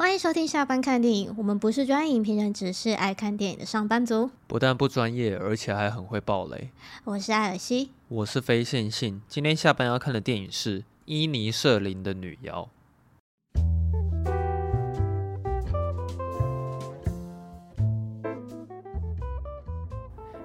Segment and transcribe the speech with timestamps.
[0.00, 1.34] 欢迎收听下班看电影。
[1.36, 4.30] 我们不是专业影评人，只是爱看电影的上班族。
[4.46, 6.70] 不但不专业，而且还很会爆雷。
[7.04, 9.20] 我是艾尔西，我是非线性。
[9.28, 12.66] 今天下班要看的电影是伊尼舍林的女妖。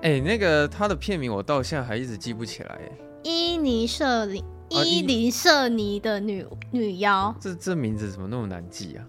[0.02, 2.78] 哎，那个他的片名我到现在还一直记不起来。
[3.24, 7.34] 伊尼舍林，伊尼舍尼的女、啊、女妖。
[7.40, 9.08] 这这名字怎么那么难记啊？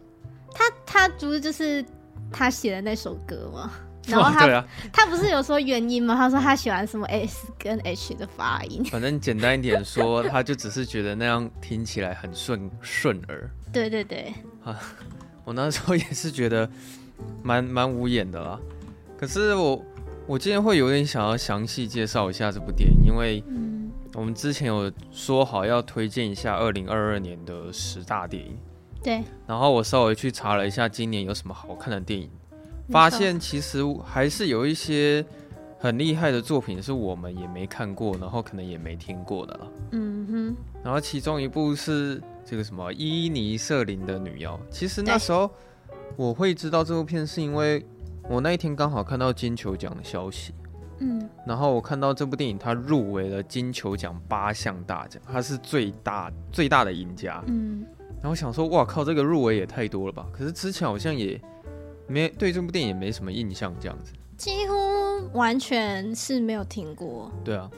[0.56, 1.84] 他他不是就是
[2.32, 3.70] 他写的那首歌吗？
[4.08, 6.14] 然后他、哦啊、他不是有说原因吗？
[6.14, 8.84] 他说他喜欢什么 S 跟 H 的发音。
[8.90, 13.50] 反正简单一点说，他就只是觉得那样听起来很顺顺耳。
[13.72, 14.32] 对对对。
[14.64, 14.78] 啊，
[15.44, 16.70] 我那时候也是觉得
[17.42, 18.58] 蛮蛮无眼的啦。
[19.18, 19.84] 可是我
[20.26, 23.42] 我今天会有点想要详细介绍一下这部电影，因为
[24.14, 28.56] 我们之前有说好要推荐一下二零二二年的十大电影。
[29.06, 32.28] 对，然后我稍微去查了一下今年有什么好看的电影，
[32.88, 35.24] 发现其实还是有一些
[35.78, 39.72] 很厉害的作品是我们也没看过，然后可能也没听过的了。
[39.92, 40.56] 嗯哼。
[40.82, 44.58] 然后其中一部是这个什么伊尼瑟林的女妖。
[44.72, 45.48] 其实那时候
[46.16, 47.86] 我会知道这部片，是因为
[48.28, 50.52] 我那一天刚好看到金球奖的消息。
[50.98, 51.30] 嗯。
[51.46, 57.40] 然后我看到这部电影它入围了金球奖八项大奖，它是最大最大的赢家。
[57.46, 57.86] 嗯。
[58.16, 60.26] 然后我想说，哇靠，这个入围也太多了吧？
[60.32, 61.40] 可是之前好像也
[62.06, 64.74] 没对这部电影也没什么印象，这样子，几乎
[65.32, 67.30] 完全是没有听过。
[67.44, 67.70] 对啊，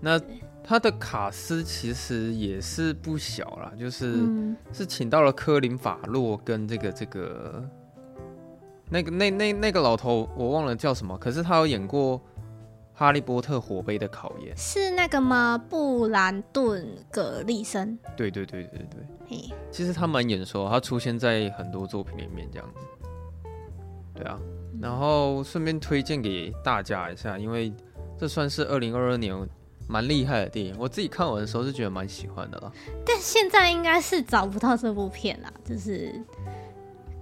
[0.00, 0.20] 那
[0.62, 7.64] 他的卡司其实也是不小啦，就是、嗯、是请到了科林法洛跟这个这个
[8.90, 12.20] 那个那那那个老头，我忘了叫什么，可是他有演过。
[12.98, 15.62] 《哈利波特：火杯的考验》是那个吗？
[15.68, 17.98] 布兰顿·葛利森。
[18.16, 19.15] 对对对对对。
[19.28, 22.80] 嘿，其实他蛮眼熟，他出现在很多作品里面这样子。
[24.14, 24.38] 对啊，
[24.80, 27.72] 然后顺便推荐给大家一下，因为
[28.18, 29.34] 这算是二零二二年
[29.88, 30.74] 蛮厉害的电影。
[30.78, 32.72] 我自己看完的时候是觉得蛮喜欢的啦。
[33.04, 36.14] 但现在应该是找不到这部片啦，就是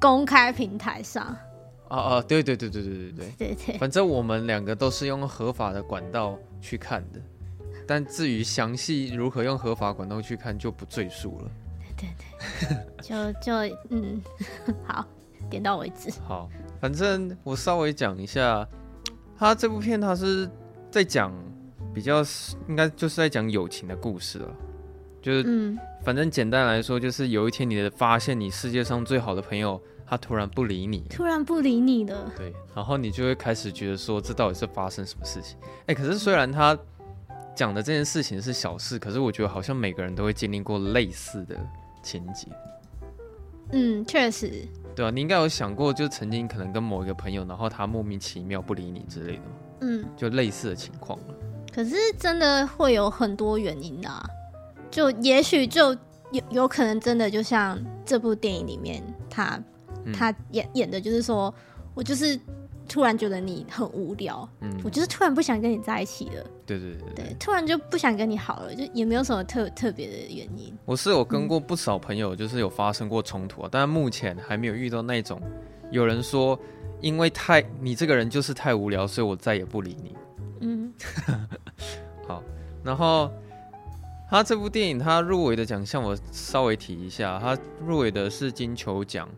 [0.00, 1.24] 公开平台上。
[1.88, 7.20] 啊啊，对对对对对对对对对，反正我们两个都是用合法的管道去看的，
[7.86, 11.50] 但至于详细如何用合法管道去看，就不赘述了。
[12.04, 14.22] 对对对， 就就嗯，
[14.86, 15.06] 好，
[15.50, 16.10] 点到为止。
[16.26, 16.48] 好，
[16.80, 18.66] 反正我稍微讲一下，
[19.38, 20.48] 他这部片他是
[20.90, 21.32] 在讲
[21.92, 22.22] 比较
[22.68, 24.48] 应该就是在讲友情的故事了，
[25.22, 29.80] 就是嗯，反正简单来说，就是有一天你的发现，你世界上最好的朋友。
[30.06, 32.30] 他突然不理你，突然不理你了。
[32.36, 35.56] 对，然后你就会开始觉得说，这到底是发生什么事情？
[35.86, 36.78] 哎，可是虽然他
[37.56, 41.56] 讲的这件事情是小事，可是我觉得好像每个人都会经历过类似的
[42.04, 42.46] 情节。
[43.72, 44.52] 嗯，确实。
[44.94, 49.42] 对啊，你应该有想过，就曾经可能跟某一个朋友，然后他莫名其妙不理你之类的。
[49.80, 51.18] 嗯，就类似的情况。
[51.74, 54.24] 可是真的会有很多原因啊，
[54.90, 55.92] 就也许就
[56.30, 59.58] 有有可能真的就像这部电影里面他。
[60.12, 61.52] 他演演的就是说，
[61.94, 62.38] 我就是
[62.88, 70.76] 突然觉得你很无聊，嗯，我就是突然不想跟你在一起了，对对对突然就不想跟你好了，就也没有什么特特别的原因。
[70.84, 75.40] 我是有跟过不少朋友，就是有发生过冲突啊，嗯，但目前还没有遇到那种
[75.90, 76.58] 有人说，
[77.00, 80.16] 因为太你这个人就是太无聊，所以我再也不理你。
[80.60, 80.92] 嗯，
[82.26, 82.42] 好，
[82.82, 83.30] 然后
[84.30, 89.28] 他这部电影他入围的奖项我稍微提一下，他入围的是金球奖。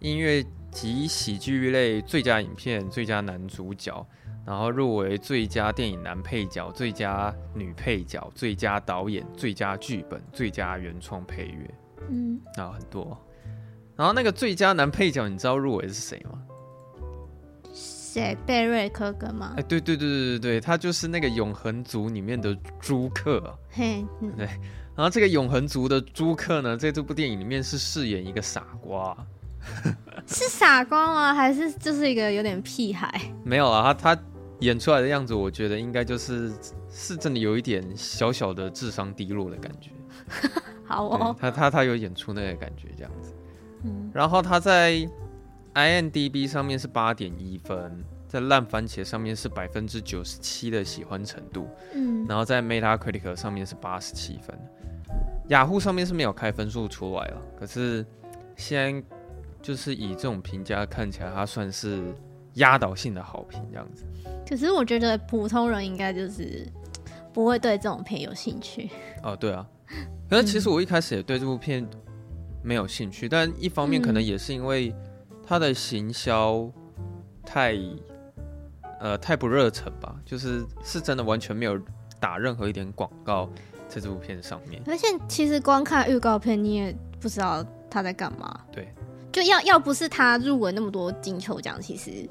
[0.00, 0.44] 音乐
[0.76, 4.06] 及喜剧类最佳影片、最佳男主角，
[4.44, 11.74] 然后入围最佳电影男配角、最佳女配角、最佳导演、最佳剧本、最佳原创配乐，
[12.10, 13.18] 嗯，然后很多。
[13.96, 16.42] 然后那个最佳男配角，你知道入围是谁吗？
[17.72, 18.36] 谁？
[18.46, 19.54] 贝瑞科根吗？
[19.56, 23.58] 哎，对对对对对对，他就是那个永恒族里面的朱克。
[23.70, 24.04] 嘿，
[24.36, 24.46] 对。
[24.94, 29.16] 然后这个永恒族的朱克呢，在这部电影里面是饰演一个傻瓜。
[30.26, 31.32] 是傻瓜吗？
[31.34, 33.08] 还是就是一个有点屁孩？
[33.44, 34.22] 没有啊，他他
[34.60, 36.52] 演出来的样子，我觉得应该就是
[36.90, 39.90] 是真的有一点小小的智商低落的感觉。
[40.84, 43.32] 好哦，他他他有演出那个感觉这样子。
[43.84, 45.08] 嗯，然后他在
[45.74, 51.68] IMDB 上面是八点一分，在烂番茄上面是百分之九十七的喜欢程度。
[51.94, 54.58] 嗯，然后在 Metacritic 上面是八十七分，
[55.48, 58.04] 雅虎上面是没有开分数出来了，可是
[58.56, 59.15] 现在。
[59.66, 62.14] 就是以这种评价看起来，它算是
[62.54, 64.04] 压倒性的好评这样子。
[64.48, 66.64] 可是我觉得普通人应该就是
[67.32, 68.88] 不会对这种片有兴趣。
[69.24, 69.66] 哦，对啊。
[70.30, 71.84] 可是其实我一开始也对这部片
[72.62, 74.94] 没有兴趣，但一方面可能也是因为
[75.44, 76.70] 它的行销
[77.44, 77.76] 太
[79.00, 81.76] 呃太不热忱吧，就是是真的完全没有
[82.20, 83.50] 打任何一点广告
[83.88, 84.80] 在这部片上面。
[84.86, 88.60] 而且其实光看预告片，你也不知道他在干嘛。
[88.70, 88.94] 对，
[89.36, 92.26] 就要要不是他入围那么多金球奖，其实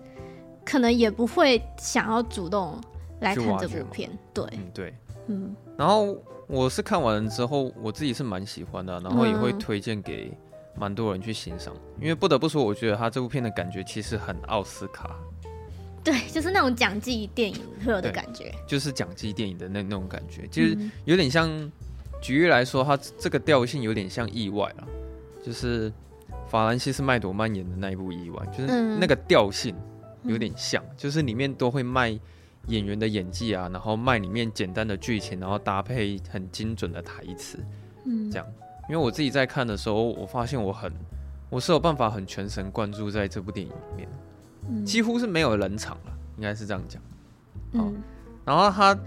[0.65, 2.81] 可能也不会想要主动
[3.19, 4.09] 来看这部片。
[4.33, 4.93] 对，嗯，对，
[5.27, 5.55] 嗯。
[5.77, 6.17] 然后
[6.47, 10.35] 我是看完之后，我自己是蛮喜欢的，然后也会推荐给
[10.75, 11.75] 蛮多人去欣赏。
[11.75, 12.01] 嗯。
[12.01, 15.15] 因为不得不说，我觉得他这部片的感觉其实很奥斯卡。
[16.03, 21.47] 对，就是那种奖季电影会有的感觉，就是奖季电影的那那种感觉，就是有点像，
[22.19, 24.87] 举例来说，它这个调性有点像意外了，
[25.45, 25.93] 就是
[26.47, 29.75] 法兰西斯麦朵曼演的那一部意外，就是那个调性
[30.23, 32.17] 有点像，就是里面都会卖
[32.67, 37.57] 演员的演技啊，然后卖里面简单的剧情，然后搭配很精准的台词，
[38.05, 38.47] 嗯，这样。
[38.87, 40.93] 因为我自己在看的时候，我发现我很，
[41.49, 44.85] 我是有办法很全神贯注在这部电影里面。
[44.85, 47.01] 几乎是没有冷场了，应该是这样讲。
[47.73, 47.95] 嗯，
[48.43, 48.97] 然后他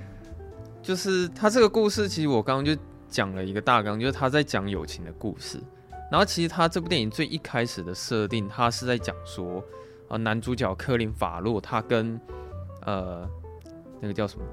[0.83, 5.61] 就是他这个故事，其实我刚刚就讲了一个大纲，就是他在讲友情的故事。
[6.11, 9.63] 然后其实他这部电影最一开始的设定，他是在讲说，
[10.09, 12.21] 呃，男主角科林法洛他跟
[12.87, 13.29] 呃
[14.01, 14.45] 那个叫什么？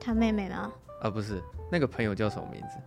[0.00, 0.72] 他妹妹吗？
[1.02, 2.78] 啊，不是，那个朋友叫什么名字？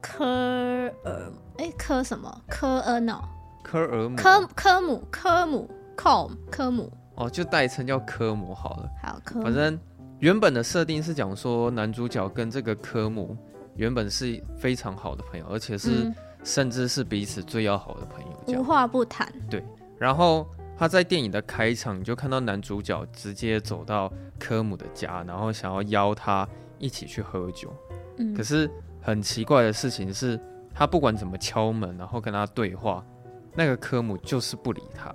[0.00, 2.42] 科尔，哎，科什么？
[2.48, 3.20] 科恩哦，
[3.62, 5.70] 科尔姆，科科姆，科姆。
[5.96, 8.90] 科科姆哦，就代称叫科姆好了。
[9.02, 9.42] 好，科姆。
[9.44, 9.80] 反正
[10.18, 13.34] 原本的设定是讲说，男主角跟这个科姆
[13.76, 16.14] 原本是非常好的朋友，而且是、嗯、
[16.46, 19.30] 甚至是彼此最要好的朋友，无话不谈。
[19.50, 19.62] 对。
[19.98, 20.46] 然后
[20.78, 26.48] 他在电影的开场，你就看到男主角直接走到科姆的家，然后想要邀他
[26.78, 27.74] 一起去喝酒。
[28.18, 28.32] 嗯。
[28.32, 28.70] 可是
[29.02, 30.38] 很奇怪的事情是，
[30.72, 33.04] 他不管怎么敲门，然后跟他对话，
[33.52, 35.12] 那个科姆就是不理他。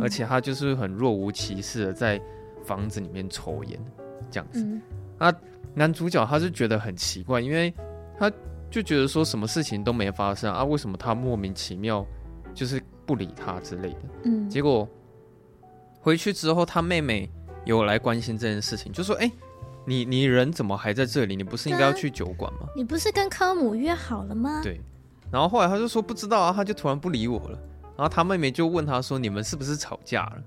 [0.00, 2.18] 而且他就是很若无其事的在
[2.64, 3.78] 房子里面抽烟，
[4.30, 4.62] 这样子。
[4.62, 4.80] 嗯、
[5.18, 5.34] 那
[5.74, 7.74] 男主角他是觉得很奇怪，因为
[8.16, 8.30] 他
[8.70, 12.06] 就觉得说什么事情都没发生啊，为什么他莫名其妙
[12.54, 14.00] 就是不理他之类的。
[14.24, 14.48] 嗯。
[14.48, 14.88] 结果
[16.00, 17.28] 回去之后，他妹妹
[17.64, 19.32] 有来关心这件事情，就说：“哎、欸，
[19.84, 21.34] 你你人怎么还在这里？
[21.34, 22.60] 你不是应该要去酒馆吗？
[22.76, 24.80] 你不是跟科姆约好了吗？”对。
[25.30, 27.58] 然后后来他就说不知道啊，他就突然不理我了。
[27.96, 30.42] 然后他妹妹就问他说：“你们是不是吵架了？”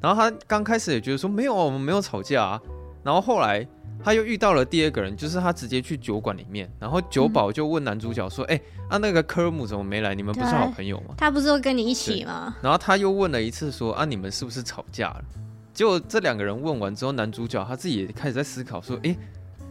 [0.00, 2.60] 然后他刚开始也觉得说：“没有啊，我们没有吵架啊。”
[3.02, 3.66] 然后后来
[4.04, 10.14] 他又遇到了第二个人，就是他直接去酒馆里面，然后酒保就问男主角说：“哎、嗯，啊那个科姆怎么没来？
[10.14, 12.56] 你们不是好朋友吗？”他不是说跟你一起吗？
[12.62, 15.24] 然后他又问了一次说：“啊，你们是不是吵架了？”
[15.72, 19.16] 结果这两个人问完之后，男主角他自己也开始在思考说：“哎。”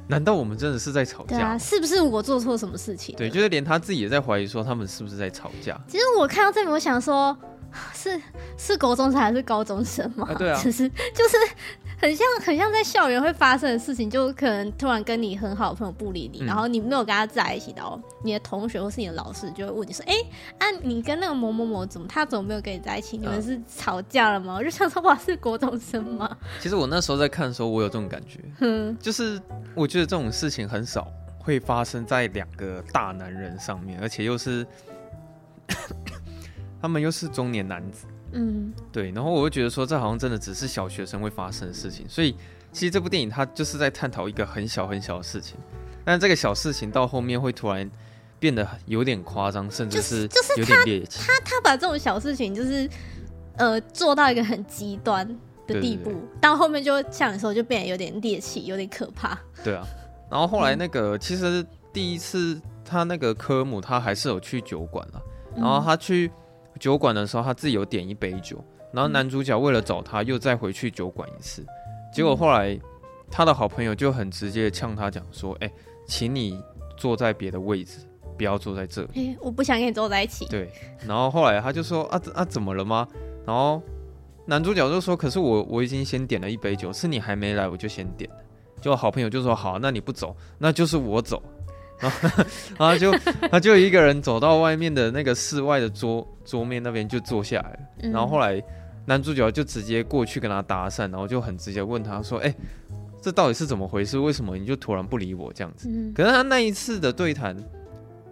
[0.07, 1.57] 难道我们真的是在吵架？
[1.57, 3.15] 是不是我做错什么事情？
[3.15, 5.79] 对，就是连他自己也在怀疑说他们是不是在吵架。
[5.87, 7.37] 其实我看到这里，我想说，
[7.93, 8.19] 是
[8.57, 10.27] 是国中生还是高中生吗？
[10.29, 11.37] 啊对啊，其 实就是
[12.01, 20.21] 很像很像在校园会发生的事情，就可能突然跟你很好的朋友不理你，嗯、然后你没有跟他在一起，然后你的同学或是你的老师就会问你说：“哎、欸，
[20.57, 23.17] 啊，你跟那个某某某怎么他怎么没有跟你在一起？
[23.17, 26.35] 你们是吵架了吗？” 我就想说，哇，是国中生吗？
[26.59, 29.39] 其实我那时候在看的时候，我有这种感觉，嗯，就是。
[29.73, 31.07] 我觉得这种事情很少
[31.39, 34.67] 会发生在两个大男人上面，而且又是
[36.81, 39.11] 他们又是中年男子，嗯，对。
[39.11, 42.05] 然后我就觉得说，这好像真的只是小学生会发生的事情。
[42.07, 42.35] 所以
[42.71, 45.57] 其实这部电影它就是在探讨一个很小很小的事情，
[46.03, 47.89] 但这个小事情到后面会突然
[48.39, 51.19] 变得有点夸张，甚至是有点猎奇。
[51.25, 52.89] 他他把这种小事情就是
[53.57, 55.27] 呃做到一个很极端。
[55.67, 59.37] 的地步，对对对，到后面就像你说，就变得有点猎奇，有点可怕。
[59.63, 59.85] 对啊，
[60.29, 61.63] 然后后来那个、嗯、其实
[61.93, 65.21] 第一次他那个科姆他还是有去酒馆了，
[65.55, 66.31] 然后他去
[66.81, 68.61] 酒馆的时候，他自己有点一杯酒，
[68.91, 71.63] 然后男主角为了找他又再回去酒馆一次，
[72.11, 72.77] 结果后来
[73.29, 75.73] 他的好朋友就很直接呛他讲说：“哎、欸，
[76.07, 76.59] 请你
[76.97, 77.99] 坐在别的位置，
[78.35, 79.27] 不要坐在这里。
[79.27, 80.45] 欸”我不想跟你坐在一起。
[80.47, 80.69] 对，
[81.07, 83.07] 然后后来他就说：“啊啊，怎么了吗？”
[83.45, 83.81] 然后。
[84.43, 88.37] 男主角就说：“可是我我已经先点了一杯酒，是你还没来我就先点了。”
[88.81, 91.41] 就好朋友就说：“好，那你不走，那就是我走。”
[92.77, 93.17] 然后，
[93.51, 97.79] 他就一个人走到外面的那个室外的桌桌面那边就坐下来了。
[98.11, 98.61] 然后后来
[99.05, 102.53] 男主角就直接过去跟他搭讪，然后就很直接问他说：“哎，
[103.21, 104.17] 这到底是怎么回事？
[104.19, 107.55] 为什么你就突然不理我这样子？”可是他那一次的对谈，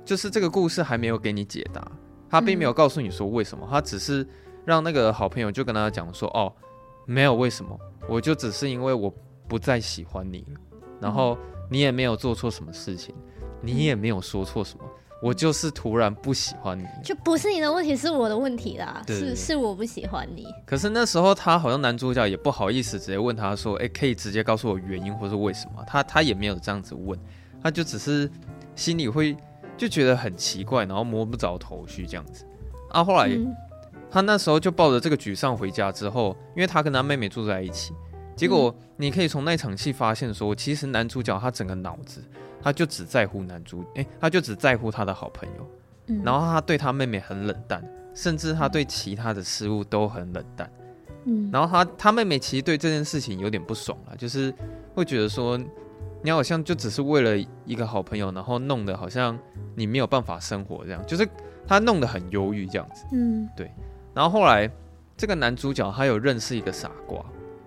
[0.03, 1.85] 就是这个故事还没有给你解答，
[2.29, 4.25] 他并没有告诉你说为什么，他只是。
[4.65, 6.53] 让那个好朋友就跟他讲说：“哦，
[7.07, 9.11] 没有为什么，我就只是因为我
[9.47, 10.59] 不再喜欢你了，
[10.99, 11.35] 然后
[11.71, 13.15] 你也没有做错什么事情，
[13.61, 14.83] 你也没有说错什么，
[15.21, 19.01] 我就是突然不喜欢你，就不是你的问题，是我的问题啦。
[19.05, 20.45] 对对对是是我不喜欢你。
[20.65, 27.19] 可是那时候他好像男主角也不好意思直接问他说：“哎、欸，可以直接告诉我原因，或是为什么？”他他也没有这样子问，
[27.61, 28.31] 他就只是
[28.75, 29.35] 心里会
[29.75, 32.45] 就觉得很奇怪，然后摸不着头绪这样子。
[32.91, 33.53] 啊，后来、嗯、
[34.09, 37.93] 他那时候就抱着这个沮丧回家之后，因为他跟他妹妹住在一起，
[38.37, 42.23] 结果你可以从那场戏发现说，其实男主角他整个脑子。
[42.61, 45.69] 他就只在乎男主，哎、欸，他就只在乎他的好朋友，
[46.07, 50.71] 嗯，然后他对他妹妹很冷淡，甚至他对其他的事物都很冷淡，
[51.25, 54.53] 嗯，然后他他妹妹其实对这件事情有点不爽了，就是
[54.93, 55.59] 会觉得说，
[56.21, 59.37] 你好像就只是为了一个好朋友，然后弄得好像
[59.75, 61.27] 你没有办法生活这样，就是
[61.65, 63.71] 他弄得很忧郁这样子，嗯，对，
[64.13, 64.69] 然后后来
[65.15, 67.19] 这个男主角他有认识一个傻瓜，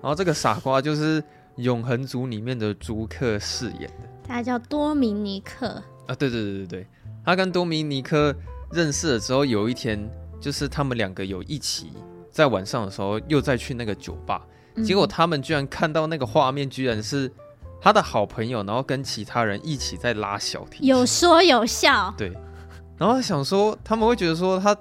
[0.03, 1.23] 然后这个傻瓜就是
[1.57, 4.12] 永恒族里面的朱克饰演的。
[4.27, 5.67] 他叫多明尼克。
[6.07, 6.87] 啊，对对对对对，
[7.25, 8.35] 他跟多明尼克
[8.71, 10.11] 认识了之后，有一天
[10.41, 11.93] 就是他们两个有一起
[12.31, 17.31] 在晚上的时候又再去那个酒吧，嗯，结果他们居然看到那个画面，居然是
[17.81, 22.33] 他的好朋友，然后跟其他人一起在拉小提琴，有说有笑，对，
[22.99, 24.77] 然后想说他们会觉得说他。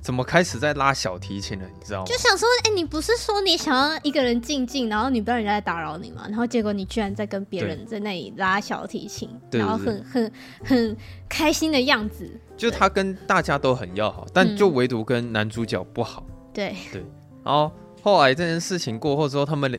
[0.00, 1.64] 怎么开始在拉小提琴了？
[1.66, 2.04] 你知道吗？
[2.04, 6.26] 就想说，哎、欸，你不是说你想要一个人静静，然后你不让人家来打扰你吗？
[6.28, 10.96] 然后结果你居然在跟别人在那里拉小提琴，然后很很很
[11.28, 12.30] 开心的样子。
[12.56, 16.24] 就他跟大家都很要好，但就唯独跟男主角不好。
[16.52, 17.04] 对对。
[17.42, 19.78] 然后后来这件事情过后之后，他们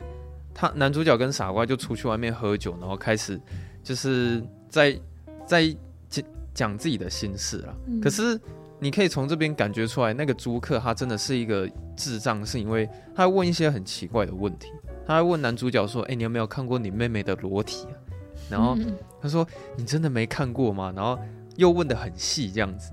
[0.52, 3.40] 他男主角跟傻瓜就出去外面喝酒，然后开始
[3.82, 4.98] 就是在
[5.46, 5.76] 在
[6.10, 7.74] 讲讲自己的心事了。
[7.86, 8.38] 嗯、可是。
[8.78, 14.68] 你可以从这边感觉出来，那个租客他真的是一个智障，是因为他问一些很奇怪的问题。
[15.06, 17.94] 他会问男主角说：“哎、欸，你有没有看过你妹妹的裸体啊？”
[18.50, 18.76] 然后
[19.20, 21.18] 他说：“你真的没看过吗？”然后
[21.56, 22.92] 又问的很细这样子。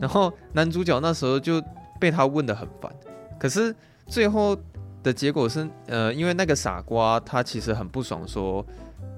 [0.00, 1.62] 然后男主角那时候就
[2.00, 2.90] 被他问得很烦。
[3.38, 3.74] 可是
[4.06, 4.56] 最后
[5.02, 8.64] 的结果是，呃，因为那个傻瓜他其实很不爽，说：“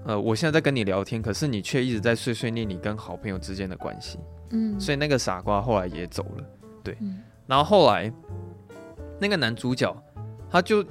[0.04, 4.18] 呃，我现在在跟你聊天，可是你却一直在碎碎念你跟好朋友之间的关系。”
[4.50, 6.44] 嗯，所以那个傻瓜后来也走了，
[6.82, 6.96] 对。
[7.00, 8.12] 嗯、然后后来
[9.20, 9.94] 那个男主角
[10.50, 10.84] 他就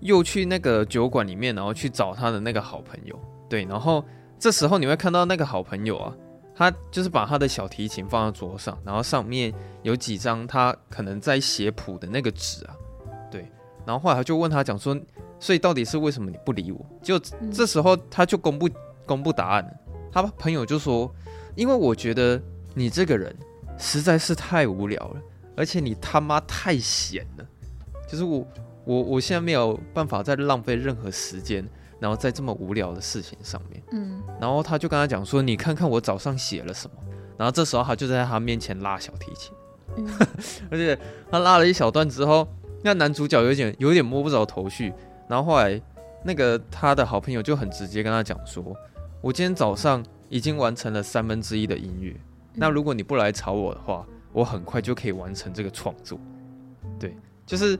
[0.00, 3.18] 又去那个酒馆里面，然后去找他的那个好朋友，
[3.48, 3.64] 对。
[3.64, 4.02] 然后
[4.38, 6.16] 这时候你会看到那个好朋友啊，
[6.54, 12.74] 他就是把他的小提琴放在桌上，然后上面有几张他可能在写谱的那个纸啊，
[13.30, 13.46] 对。
[13.84, 14.98] 然后后来他就问他讲说，
[15.38, 16.84] 所以到底是为什么你不理我？
[17.02, 17.18] 就
[17.52, 18.68] 这时候他就公布
[19.04, 19.70] 公布答案了，
[20.10, 21.14] 他朋友就说，
[21.54, 22.40] 因为我觉得。
[22.74, 23.34] 你这个人
[23.78, 25.20] 实在是太无聊了，
[25.56, 27.46] 而且你他妈太闲了，
[28.08, 28.46] 就是我
[28.84, 31.64] 我我现在没有办法再浪费任何时间，
[32.00, 33.82] 然后在这么无聊的事情上面。
[33.92, 36.96] 嗯，然后他就跟他讲说：“你看看我早上写了什么。”
[37.38, 39.52] 然后这时候他就在他面前拉小提琴，
[39.96, 40.06] 嗯、
[40.70, 40.98] 而且
[41.30, 42.46] 他拉了一小段之后，
[42.82, 44.92] 那男主角有点有点摸不着头绪。
[45.28, 45.80] 然后后来
[46.22, 48.62] 那个他的好朋友就很直接跟他讲说
[49.22, 52.14] ：“我今天早上已经完成了三分之一的音乐。”
[52.54, 56.18] 那如果你不来吵我的话，我很快就可以完成这个创作。
[56.98, 57.78] 对，就是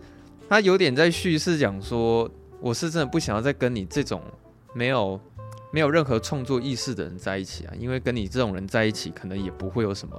[0.48, 2.28] 他有点在叙事讲说，
[2.60, 4.20] 我是真的不想要再跟你这种
[4.74, 5.20] 没有
[5.70, 10.16] 没有任何创作意识的人在一起啊，因为跟你这种人在一起，可能也不会有什么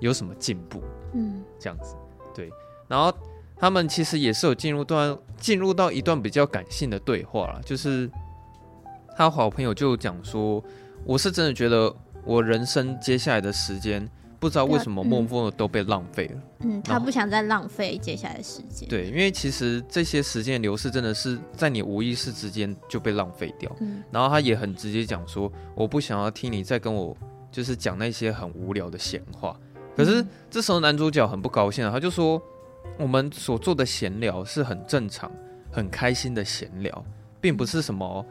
[0.00, 0.82] 有什么进步。
[1.12, 1.94] 嗯，这样子。
[2.34, 2.50] 对，
[2.88, 3.12] 然后
[3.56, 8.10] 他们其实也是有进入段进入到一段比较感性的对话了，就是
[9.16, 10.64] 他好朋友就讲说，
[11.04, 11.94] 我是真的觉得。
[12.24, 14.08] 我人生接下来的时间，
[14.38, 16.42] 不知道为什么默默的都被浪费了。
[16.60, 18.88] 嗯，他不想再浪费接下来的时间。
[18.88, 23.74] 对，因为其实这些时间流逝真的是在你无意识之间就被浪费掉。
[23.80, 27.16] 嗯，然后他也很直接讲说，我不想要听你再跟我
[27.50, 29.58] 就是讲那些很无聊的闲话。
[29.96, 32.40] 可是这时候男主角很不高兴啊，他就说，
[32.98, 35.30] 我们所做的闲聊是很正常、
[35.72, 37.04] 很开心的闲聊，
[37.40, 38.24] 并不是什么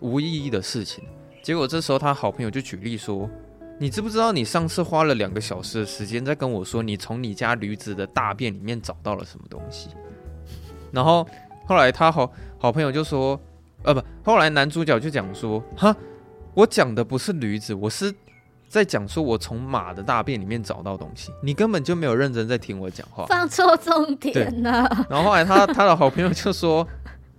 [0.00, 1.04] 无意义的事情。
[1.42, 3.28] 结果这时候他好朋友就举例说
[3.78, 9.88] ：“你知不知道你上次花了两个小时的时间在跟我说你从你家驴子的大便里面找到了什么东西？”
[10.92, 11.26] 然后
[11.66, 13.40] 后来他好好朋友就说
[13.84, 15.94] ：“呃不，后来男主角就讲说：哈，
[16.54, 18.12] 我讲的不是驴子，我是
[18.68, 21.32] 在讲说我从马的大便里面找到东西。
[21.42, 26.86] 你根本就没有认真在听我讲话，放错重点了。”然后后来他他的好朋友就说。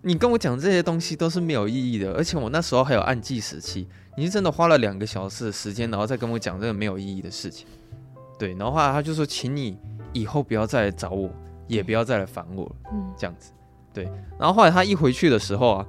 [0.02, 3.88] 你跟我讲这些东西都是没有意义的，而且我那时候还有按计时器。
[4.16, 7.68] 你是真的花了两个小时的时间，然后再跟我讲这个没有意义的事情。
[8.38, 9.78] 对，然后后来他就说，请你
[10.14, 11.30] 以后不要再来找我，
[11.68, 12.76] 也不要再来烦我了。
[12.94, 13.52] 嗯，这样子。
[13.94, 14.06] 对，
[14.38, 15.86] 然后后来他一回去的时候啊，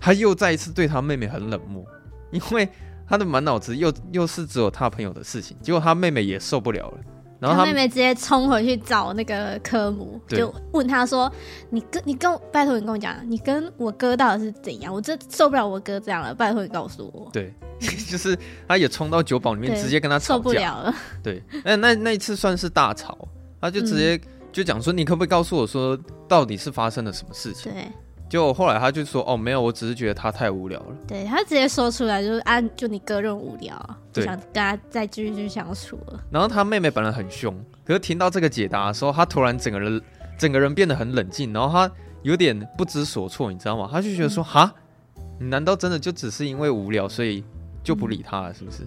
[0.00, 1.84] 他又再一次对他妹妹很冷漠，
[2.30, 2.68] 因为
[3.06, 6.98] 他的满脑子又又是只有他朋友的事情，结果他妹妹也受不了了。
[7.38, 11.30] 然后他妹妹直接冲回去找那个科姆，就问他说
[11.70, 14.92] ：“你跟你跟我拜托你跟我讲，你跟我哥到底是怎样？
[14.92, 20.34] 我这受不了我哥这样了，拜托你告诉我。”对， 就是他也冲到酒保里面，直接跟他吵架。
[20.34, 20.94] 受不了了。
[21.22, 23.28] 对，那那那一次算是大吵，
[23.60, 24.18] 他就直接
[24.50, 27.86] 就讲说：“你可不可以告诉我说，到底是发生了什么事情？”对。
[28.28, 33.78] 就后来他就说：“哦，没有，我只是觉得他太无聊了。”对，他直接说出来就是啊，就你哥认无聊，
[34.12, 36.20] 不想跟他再继续相处了。
[36.30, 37.54] 然后他妹妹本来很凶，
[37.84, 40.02] 可是听到这个解答的时候，他突然整个人
[40.36, 43.88] 整个人变得很冷静，然后他有点不知所措，你知道吗？
[43.92, 44.74] 他就觉得说：“哈、
[45.16, 47.44] 嗯，你难道真的就只是因为无聊，所以
[47.84, 48.82] 就不理他了，是不是？”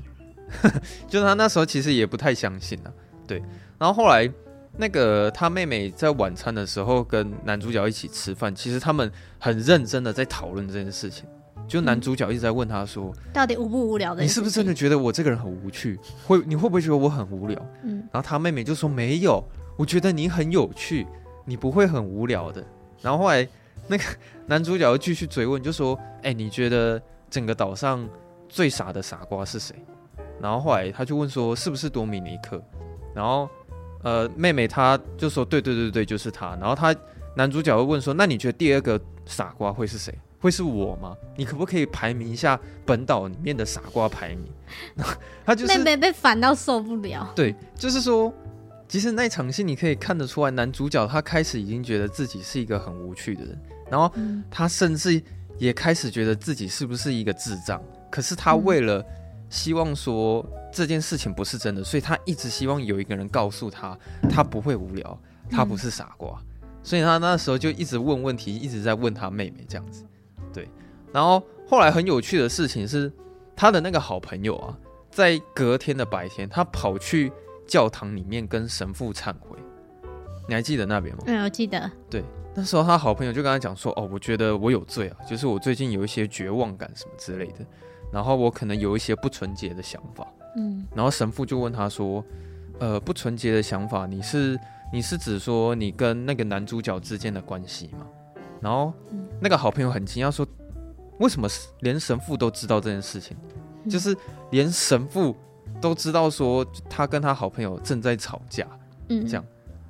[0.64, 0.72] 嗯、
[1.08, 2.92] 就是他那时候其实也不太相信啊。
[3.26, 3.42] 对，
[3.78, 4.30] 然后后来。
[4.82, 11.28] 那个他妹妹在晚餐的时候跟男主角一起吃饭，其实他们很认真的在讨论这件事情。
[11.68, 14.22] 就男主角一直在问他说：“到底无不无聊的？
[14.22, 16.00] 你是不是真的觉得我这个人很无趣？
[16.26, 19.44] 会你会不会觉得我很无聊？”嗯，然后他妹妹就说：“没有，
[19.78, 21.06] 我觉得你很有趣，
[21.44, 22.66] 你不会很无聊的。”
[23.04, 23.46] 然后后来
[23.86, 24.04] 那个
[24.46, 28.08] 男主角又继续追问，就说：“哎，你觉得整个岛上
[28.48, 29.76] 最傻的傻瓜是谁？”
[30.42, 32.64] 然后后来他就问说：“是不是多米尼克？”
[33.14, 33.50] 然后。
[34.04, 36.96] 呃，妹妹她就说：“对对对对，就是他。”然后他
[37.36, 40.14] 男主角会问说：“那你觉得第二个傻瓜会是谁？
[40.42, 41.18] 会是我吗？
[41.36, 44.46] 你可不可以排名一下本岛里面的傻瓜排名？”
[45.46, 47.30] 他就是 妹妹被烦到受不了。
[47.36, 48.34] 对，就是说，
[48.88, 54.10] 其实那场戏你可以看得出来，男主角他开始已经觉得自己是一个很无趣的人，然后
[54.50, 55.22] 他甚至
[55.58, 57.82] 也开始觉得自己是不是一个智障。
[58.10, 59.06] 可是他为了
[59.50, 60.46] 希望说。
[60.72, 63.98] 这件事情不是真的，所以他一直希望有一个人告诉他，
[64.30, 70.06] 他不会无聊，他不是傻瓜，嗯、所以他那时候就一直问问题，一直在问他妹妹这样子，
[70.54, 70.70] 对。
[71.12, 73.12] 然后后来很有趣的事情是，
[73.56, 74.78] 他的那个好朋友啊，
[75.10, 77.32] 在隔天的白天，他跑去
[77.66, 79.58] 教堂里面跟神父忏悔。
[80.48, 81.24] 你还记得那边吗？
[81.26, 81.90] 嗯，我记得。
[82.12, 87.66] 对，那时候他好朋友就跟他讲说：“哦，我觉得我有罪啊，就是我最近有一些绝望感什么之类的，
[88.12, 92.24] 然后我可能有一些不纯洁的想法。”嗯，然后神父就问他说
[92.80, 94.60] ：“呃，不纯洁的想法，你是
[94.92, 98.08] 你是指说你跟那个男主角之间的关系吗？”
[98.60, 98.92] 然后
[99.40, 100.46] 那个好朋友很惊讶说
[101.20, 101.48] ：“为什么
[101.82, 103.38] 连神父都知道这件事情？
[103.90, 104.16] 就是
[104.52, 105.36] 连神父
[105.80, 108.68] 都知道说他跟他好朋友正在吵架，
[109.08, 109.46] 嗯，这样。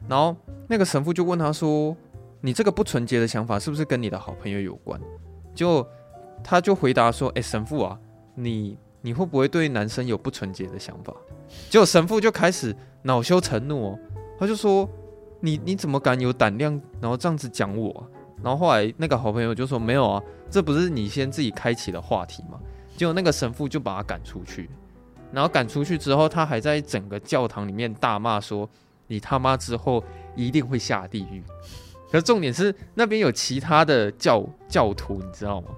[0.07, 0.35] 然后
[0.67, 1.95] 那个神父就问他说
[2.41, 4.99] ：‘你这个不纯洁的想法是不是跟你的好朋友有关？’
[5.55, 5.87] 就
[6.43, 7.99] 他就回答说：‘哎，神父啊，
[8.35, 11.13] 你。’你会不会对男生有不纯洁的想法？
[11.69, 13.99] 结果神父就开始恼羞成怒哦，
[14.37, 14.85] 他就说
[15.39, 18.05] ：“你你怎么敢有胆量，然后这样子讲我？”
[18.43, 22.59] 然后后来那个好朋友就说：“没有啊，这不是你先自己开启的话题吗？”
[22.97, 24.69] 结果那个神父就把他赶出去，
[25.31, 28.69] 然后赶出去之后，他还在整个教堂里面大骂说
[29.07, 30.03] ：“你他妈之后
[30.35, 31.41] 一定会下地狱。”
[32.11, 35.69] 可是重点是那边有其他的教教徒，你知道吗？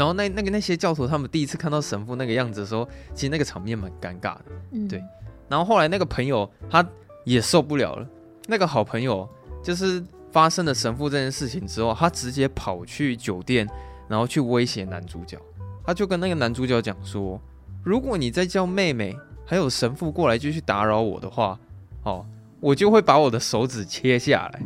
[0.00, 5.04] 然后那那个那些教徒他们第一次看到神父那个样子的时候，其实那个场面蛮尴尬的，嗯、对。
[5.46, 6.82] 然后后来那个朋友他
[7.26, 8.08] 也受不了了，
[8.46, 9.28] 那个好朋友
[9.62, 13.68] 就是发生了神父这件事情之后，他直接跑去酒店，
[14.08, 15.38] 然后去威胁男主角。
[15.84, 17.38] 他就跟那个男主角讲说
[17.84, 21.60] ：“如果你再叫妹妹还有神父过来继续打扰我的话，
[22.04, 22.24] 哦。”
[22.60, 24.60] 我就会把我的手指切下来。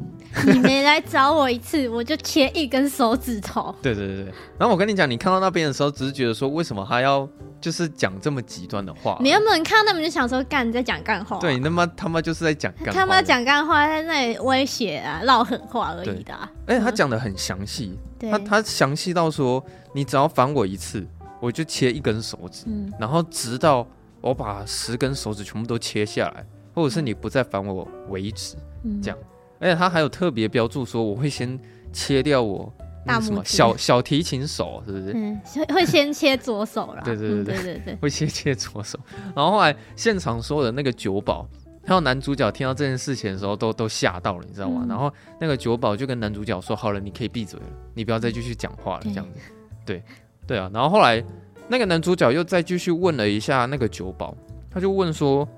[0.53, 3.73] 你没来找我一次，我就切一根手指头。
[3.81, 4.25] 对对对，
[4.59, 7.29] 然后我跟你讲，你看到那边的时候，只是觉得说，为什么他要
[7.61, 9.17] 就是讲这么极端的话？
[9.21, 11.39] 你有没有看到那边就想说，干你在讲干话？
[11.39, 12.93] 对，你他妈他妈就是在讲干话。
[12.93, 16.51] 他妈讲干话，在那里威胁啊，唠狠话而已的、啊。
[16.67, 21.07] 而且他讲的很详细，嗯、他他详细到说，你只要烦我一次，
[21.39, 23.87] 我就切一根手指，嗯、然后直到
[24.21, 26.45] 我把十根手指全部都切下来。
[26.75, 29.19] 或者是你不再烦我为止，嗯、这样，
[29.61, 31.59] 而且他还有特别标注说，我会先
[31.93, 32.71] 切掉我
[33.07, 35.13] 那什么小小提琴手，是不是？
[35.15, 35.41] 嗯，
[35.73, 37.03] 会先切左手啦。
[37.05, 38.99] 对对对对、嗯、对会先切左手。
[39.37, 41.47] 然后后来现场所有的那个酒保，
[41.87, 44.81] 还有男主角听到这件事情的时候都，都都吓到了，你知道吗？
[44.85, 49.39] 嗯、然后那个酒保就跟男主角说：“好了，你可以闭嘴了，你不要再继续讲话了。”这样子，
[49.87, 50.03] 对
[50.47, 50.71] 对啊。
[50.75, 51.23] 然后后来
[51.69, 54.35] 那个男主角又再继续问了一下那个酒保，
[54.71, 55.49] 他就问说。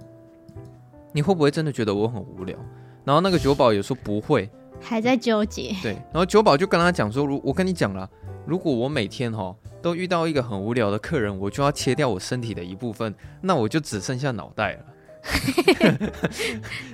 [1.16, 2.54] 你会不会真的觉得我很无聊？
[3.02, 5.74] 然后那个酒保也说不会，还在纠结。
[5.82, 8.06] 对，然后酒保就跟他讲说：“如我跟你讲了，
[8.44, 14.84] 如果我每天哈都遇到一个很无聊的客人，我就要切掉我身体的一部分，那我就只剩下脑袋了。”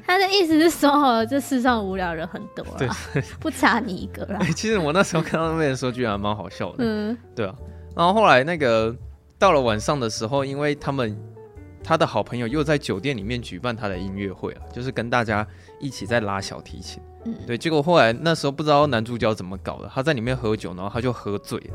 [0.07, 2.97] 他的意思是说，这世上无聊人很多啊，
[3.41, 4.39] 不差你一个啦。
[4.55, 6.77] 其实我那时候看到那边的时候，居然蛮好笑的。
[6.79, 7.53] 嗯，对啊。
[7.97, 8.95] 然后后来那个。
[9.39, 11.19] 到了晚上的时候，因为他们
[11.83, 15.47] 他的好朋友又在酒店里面举办他的音乐会了，就是跟大家
[15.81, 17.03] 一起在拉小提琴。
[17.25, 17.59] 嗯，对。
[17.59, 21.75] 结果后来那时候不知道男主角怎么搞的，他在里面喝酒，然后他就喝醉了，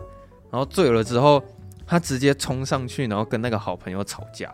[0.51, 1.43] 然后醉了之后，
[1.85, 4.53] 他直接冲上去，然后跟那个好朋友吵架。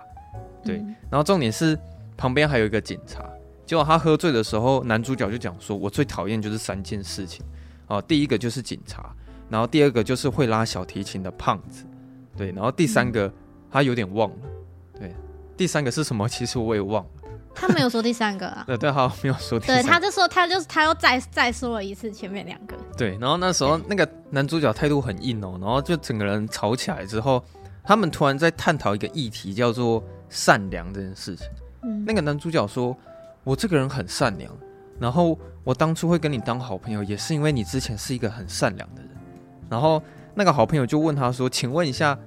[0.63, 0.77] 对，
[1.09, 1.77] 然后重点是
[2.15, 3.23] 旁边还有一个警察。
[3.65, 7.43] 结果他喝醉的时候，男主角就讲说：“我最讨厌就是三件事情，
[7.87, 9.15] 哦，第一个就是警察，
[9.49, 11.85] 然后第二个就是会拉小提琴的胖子，
[12.35, 13.33] 对，然后第三个、嗯、
[13.71, 14.62] 他有点忘了，对，
[15.55, 16.27] 第三个是什么？
[16.27, 17.09] 其实我也忘了。
[17.55, 18.63] 他没有说第三个啊？
[18.67, 19.83] 对对，好，没有说第三个。
[19.83, 22.75] 对，他就说他就是他又再再说了一次前面两个。
[22.97, 27.43] 对，然后那时候那个男主角态度很硬哦，然后就整个人吵起来之后，
[27.83, 31.47] 他们突然在探讨一个议题，叫做善良这件事情。
[31.83, 32.95] 嗯，那个男主角说。
[33.45, 34.49] 我这个人很善良，
[35.01, 39.11] 然后我当初会跟你当好朋友，也是因为你之前是一个很善良的人。
[39.69, 40.01] 然后
[40.33, 42.17] 那个好朋友就问他说：“请问一下，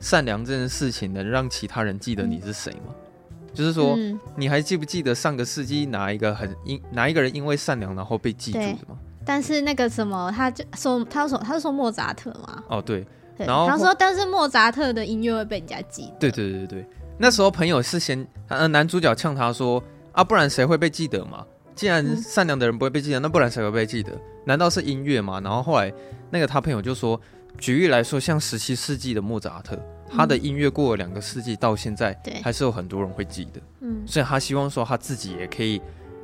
[0.00, 2.94] 善良这件事情能让其他人记得你是谁吗？
[3.30, 12.62] 嗯、就是说，嗯、你还记不记得上个世纪哪一个很因哪一个人因为善良然后被记住的吗？”但是那个什么，他就说，他说，他是说莫扎特嘛？
[12.68, 13.06] 哦，对。
[13.36, 16.12] 对然后他说，但是莫扎特的音乐会被人家记得。
[16.18, 16.86] 对对对对，
[17.18, 19.82] 那时候朋友是先，呃，男主角呛他说。
[20.12, 21.44] 啊，不然谁会被记得嘛？
[21.74, 24.10] 既然善良的人不会被记得，嗯、那不然谁会被记得？
[24.46, 25.38] 难道是音乐吗？
[25.44, 25.92] 然后后来
[26.30, 27.20] 那个他朋友就说，
[27.58, 29.78] 举例来说，像十七世纪的莫扎特，
[30.10, 33.60] 他的音乐过了两个世纪到现在，还是有很多人会记得。
[33.80, 35.80] 嗯，所以他希望说他自己也可以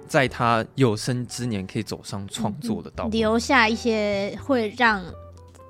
[0.07, 5.03] 在他有生之年可以走上创作的道路，嗯，留下一些会让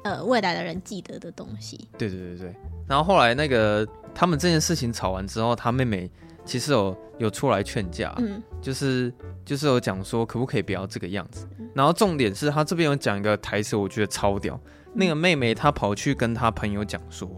[0.04, 1.88] 呃未来的人记得的东西。
[1.96, 2.56] 对对对对。
[2.86, 6.10] 然后后来那个他们这件事情吵完之后，他妹妹。
[6.44, 11.46] 其实有有出来劝架，嗯，就是就是有讲说可不可以不要这个样子。
[11.72, 14.58] 然后重点是他这边有讲一个台词，我觉得超屌。
[14.92, 17.28] 那个妹妹她跑去跟她朋友讲说，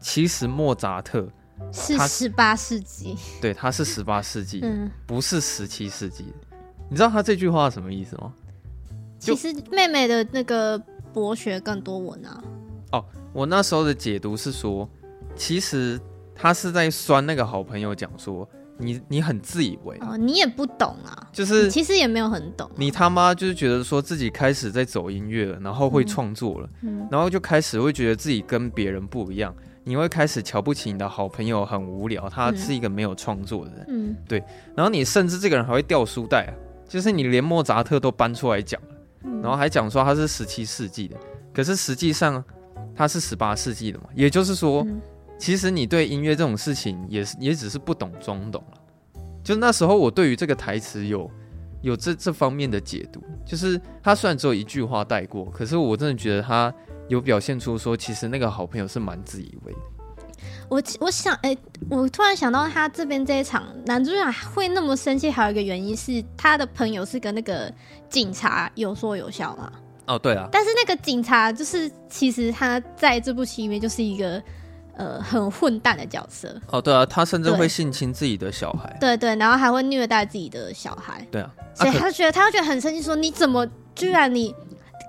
[0.00, 1.28] 其实莫扎特
[1.72, 6.26] 是十八世纪，对，他是十八世纪，嗯，不是十七世纪。
[6.88, 8.32] 你知道他这句话什么意思吗？
[9.18, 10.78] 其实妹妹的那个
[11.12, 12.42] 博学更多文啊。
[12.92, 14.88] 哦，我那时候的解读是说，
[15.34, 16.00] 其实。
[16.34, 18.48] 他是在酸那个好朋友，讲说
[18.82, 22.70] 你你很自以为哦，你也不懂啊，就是其实也没有很懂。
[22.76, 34.42] 你他妈就是觉得说自己开始在走音乐了，然后会创作了，嗯，然后就开始会觉得自己跟别人不一样，你会开始瞧不起你的好朋友，很无聊，他是一个没有创作的人，嗯，对。
[34.74, 36.52] 然后你甚至这个人还会掉书袋啊，
[36.88, 41.16] 就是你连莫扎特都搬出来讲了，然后还讲说他是十七世纪的，
[41.54, 42.42] 可是实际上
[42.94, 44.86] 他是十八世纪的嘛，也就是说。
[45.42, 48.78] 其实你对音乐这种事情也是也只是不懂装懂了。
[49.42, 51.28] 就那时候我对于这个台词有
[51.80, 56.72] 有这这方面的解读，就是他虽然只有一句话带过，可是我真的觉得他
[57.08, 59.78] 有表现出说，其实那个好朋友是蛮自以为的。
[60.68, 61.58] 我我想，哎、欸，
[61.90, 67.68] 我突然想到他这边这一场男主角会那么生气，还有一个原因是他的朋友是跟那个
[68.08, 69.72] 警察有说有笑嘛。
[70.06, 70.48] 哦，对啊。
[70.52, 74.40] 但是那个警察就是其实他在这部戏里面就是一个。
[75.02, 76.54] 呃，很混蛋的角色。
[76.68, 84.54] 哦，对啊，他甚至会性侵自己的小孩，对对，然后还会虐待自己的小孩，对啊，所以他觉得他会觉得很生气，说你怎么居然你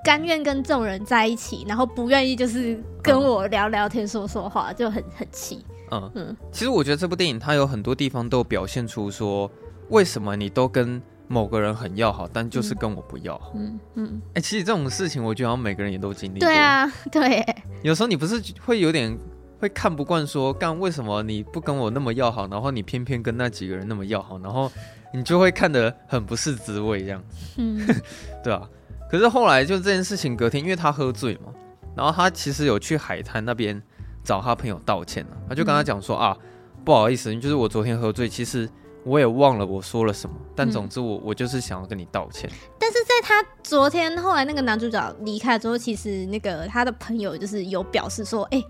[0.04, 5.64] 甘愿跟这种人在一起，然后不愿意就是跟我聊聊天说说话，就很很气。
[5.92, 6.12] 嗯。
[6.16, 9.52] 嗯，其实我觉得这部电影它有很多地方都表现出说，
[9.90, 13.38] 为什么你都跟某个人很要好，但就是跟我不要。
[13.38, 13.52] 好。
[13.54, 16.48] 嗯嗯，哎，其实这种事情我觉得好像每个人也都经历过。
[16.48, 17.46] 对啊，对，
[17.84, 19.16] 有时候你不是会有点。
[19.64, 24.70] 会看不惯，说干为什么你不跟我那么要好，然后你偏偏跟那几个人那么要好，然后
[25.14, 27.24] 你就会看得很不是滋味这样，
[27.56, 27.80] 嗯，
[28.44, 28.70] 对啊。
[29.10, 31.54] 可是后来就这件事情隔天，因为他喝醉嘛，
[31.96, 33.82] 然后他其实有去海滩那边
[34.22, 36.38] 找他朋友道歉了，他就跟他讲说、嗯、啊，
[36.84, 38.70] 不好意思，就是我昨天喝醉，其实
[39.06, 42.50] 我也忘了我说了什么，但总之我我就是想要跟你道歉。
[42.78, 48.66] 但是在他昨天后来那个男主角离开之后，其实那个他的朋友就是有表示说，哎、欸。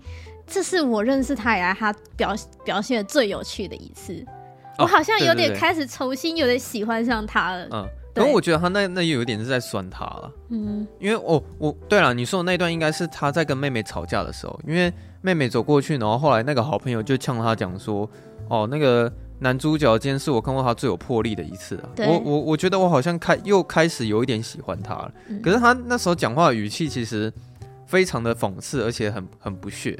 [0.46, 4.24] 这是我认识他以来，他表表现的最有趣的一次。
[4.78, 7.68] 我好像有点开始重新有点喜欢上他了。
[7.70, 10.32] 嗯，可是我觉得他那那又有点是在酸他了。
[10.48, 18.08] 嗯，因为哦，我对了，你说的那段应该是他在跟妹妹吵架的时候，因为妹妹走过去，然后后来那个好朋友就呛他讲说
[18.50, 25.12] ：“哦，那个男主角今天是我看过他最有魄力的一次啊。”我我我觉得我好像开又开始有一点喜欢他了。
[25.40, 27.32] 可是他那时候讲话的语气其实
[27.86, 29.96] 非常的讽刺，而且很很不屑。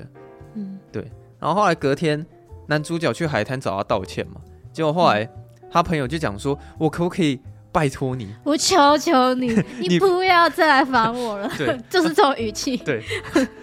[0.54, 1.10] 嗯，对。
[1.38, 2.24] 然后后来隔天，
[2.66, 4.40] 男主角去海滩找他道歉嘛。
[4.72, 5.28] 结果后来
[5.70, 7.40] 他朋友就讲说：“我可不可以
[7.70, 11.50] 拜托你，我求求你， 你不要再来烦我了。
[11.58, 12.76] 对， 就是这种语气。
[12.76, 13.02] 对，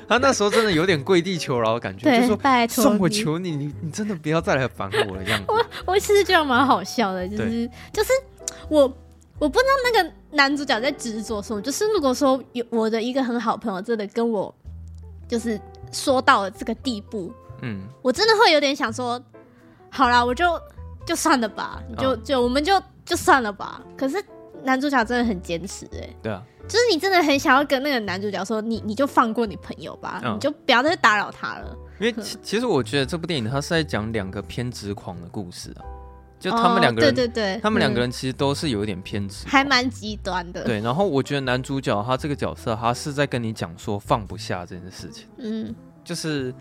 [0.07, 5.45] 他那时候真的有点跪地求饶的感觉，就说拜托，我求你，你你真的不要再来烦我了这样子。
[5.47, 8.09] 我我其实觉得蛮好笑的，就是就是
[8.69, 8.81] 我
[9.39, 14.53] 我不知道那个男主角在执着什么，就是如果说有我的一个很好朋友真的跟我
[15.27, 15.59] 就是
[15.91, 19.21] 说到了这个地步，嗯，我真的会有点想说，
[19.89, 20.59] 好啦，我就
[21.05, 22.81] 就算了吧，就就我们就。
[23.03, 23.81] 就算了吧。
[23.97, 24.23] 可是
[24.63, 31.75] 男主角真的很坚持，哎，对啊，就是你真的很想要跟那个男主角说，你你就放过你朋友吧，嗯、你就不要再打扰他了。
[31.99, 35.81] 因为其其实我觉得这部电影它是在讲两个偏执狂的故事啊，
[36.41, 40.63] 就他们两个人，哦、对对对，他们两个人其实都是有一点偏执，还蛮极端的。
[40.65, 45.73] 对，然后我觉得男主角他这个角色，他是在跟你讲说放不下这件事情，嗯，
[46.03, 46.53] 就是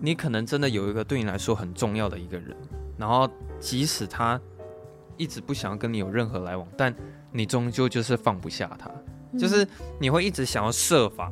[0.00, 2.56] 你可能真的有一个对你来说很重要的一个人，
[2.96, 3.28] 然后
[3.60, 4.40] 即使他。
[5.16, 6.94] 一直不想要跟你有任何来往，但
[7.30, 8.90] 你终究就是放不下他，
[9.32, 11.30] 嗯、就是你会一直想要设法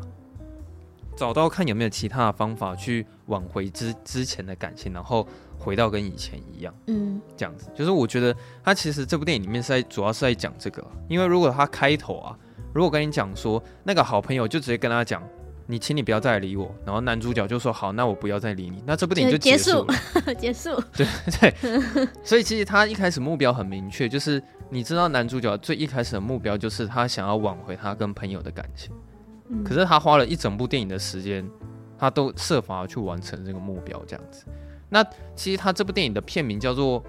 [1.16, 5.26] 找到看有没有其他的方法去挽回之之前的感情，然后
[5.58, 7.68] 回到跟以前一样，嗯，这样子。
[7.74, 12.38] 就是我觉得他其实这部电影里面是在主要是在讲这个，因为如果他开头啊，
[12.72, 15.22] 如果跟你讲说那个好朋友就直接跟他讲。
[15.70, 19.86] 你请你不要再来理我，然后男主角就说好，那我不要再理你，那这部电影就结束，
[20.38, 20.82] 结束。
[20.96, 21.06] 对
[21.38, 21.54] 对，
[22.24, 28.90] 所以其实他一开始目标很明确，就是你知道男主角最一开始的目标就是他想要挽回他跟朋友的感情，
[29.50, 31.46] 嗯、可是他花了一整部电影的时间，
[31.98, 34.46] 他都设法要去完成这个目标，这样子。
[34.88, 37.02] 那其实他这部电影的片名叫做，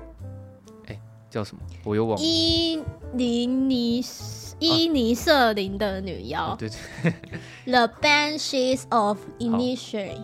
[0.87, 1.61] 哎，叫什么？
[1.83, 2.23] 我又忘了。
[2.23, 2.81] 伊
[3.13, 4.03] 尼尼。
[4.61, 7.13] 伊尼瑟林的女妖，啊，对对
[7.63, 10.21] ，The Banshees of Inisherin。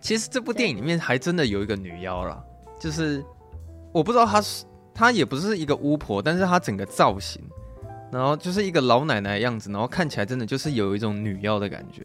[0.00, 2.42] 其实这部电影里面还真的有一个女妖啦，
[2.80, 3.24] 就是
[3.92, 7.40] 我不知道她是她也不是一个巫婆，但是她整个造型，
[8.10, 12.02] 然后就是一个老奶奶的样子，然后看起来真的就是有一种女妖的感觉。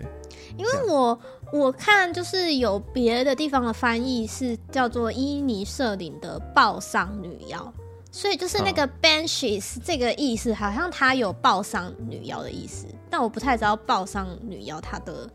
[0.56, 1.20] 因为我
[1.52, 7.74] 我看就是有别的地方的翻译是叫做伊尼舍林的报丧女妖。
[8.14, 15.30] 所以就是那个 Banshees 这个意思，好像它有报丧女妖的意思，但我不太知道报丧女妖她的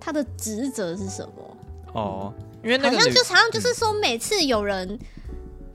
[0.00, 1.56] 她的职责是什么。
[1.94, 4.98] 哦，因为好像就好像就是说，每次有人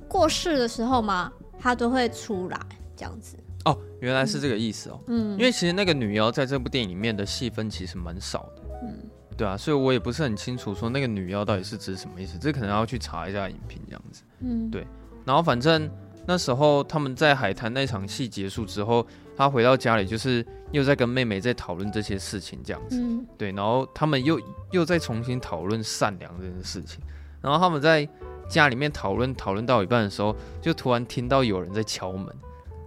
[0.06, 2.60] 过世的时候嘛，她都会出来
[2.94, 3.38] 这样子。
[3.64, 5.00] 哦，原来是这个意思哦。
[5.08, 8.62] 嗯，因为其实那个女妖在这部电影里面的戏份其实蛮少的。
[8.84, 9.00] 嗯，
[9.34, 14.24] 对啊，所以我也不是很清楚说那个女妖到底是指什么意思，这可能要去查一下影评这样子。
[14.40, 14.86] 嗯，对，
[15.26, 15.90] 然后反正。
[16.26, 22.98] 那时候他们在海滩那场戏结束之后，他回到家里，就是又在跟妹妹在讨论这些事情，这样子。
[22.98, 24.40] 嗯、对，然后他们又
[24.72, 27.02] 又在重新讨论善良这件事情。
[27.42, 28.08] 然后他们在
[28.48, 32.34] 家里面讨论讨论到一半的时候，就突然听到有人在敲门。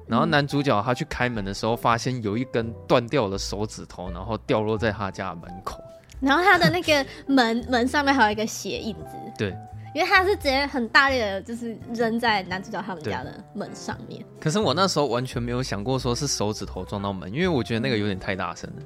[0.07, 5.85] 然后男主角他去开门的时候，发现有一根断掉的手指头，然后掉落在他家门口。
[6.21, 9.17] 然后他的那个门门上面还有一个血印子。
[9.39, 9.55] 对。
[9.95, 14.23] 因为他是直接很大力的，就是扔在男主角他们家的门上面。
[14.39, 18.83] 可是我那时候完全没有想过说是手指头撞到门，因为我觉得那个有点太大声了，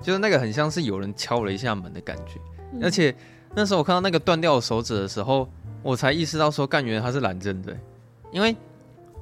[0.00, 2.34] 就是那个很像是有人敲了一下门的感觉。
[2.72, 3.12] 嗯、而且
[3.52, 5.48] 那时候我看到那个断掉的手指的时候，
[5.82, 7.76] 我才意识到说干员他是懒真的，
[8.30, 8.54] 因为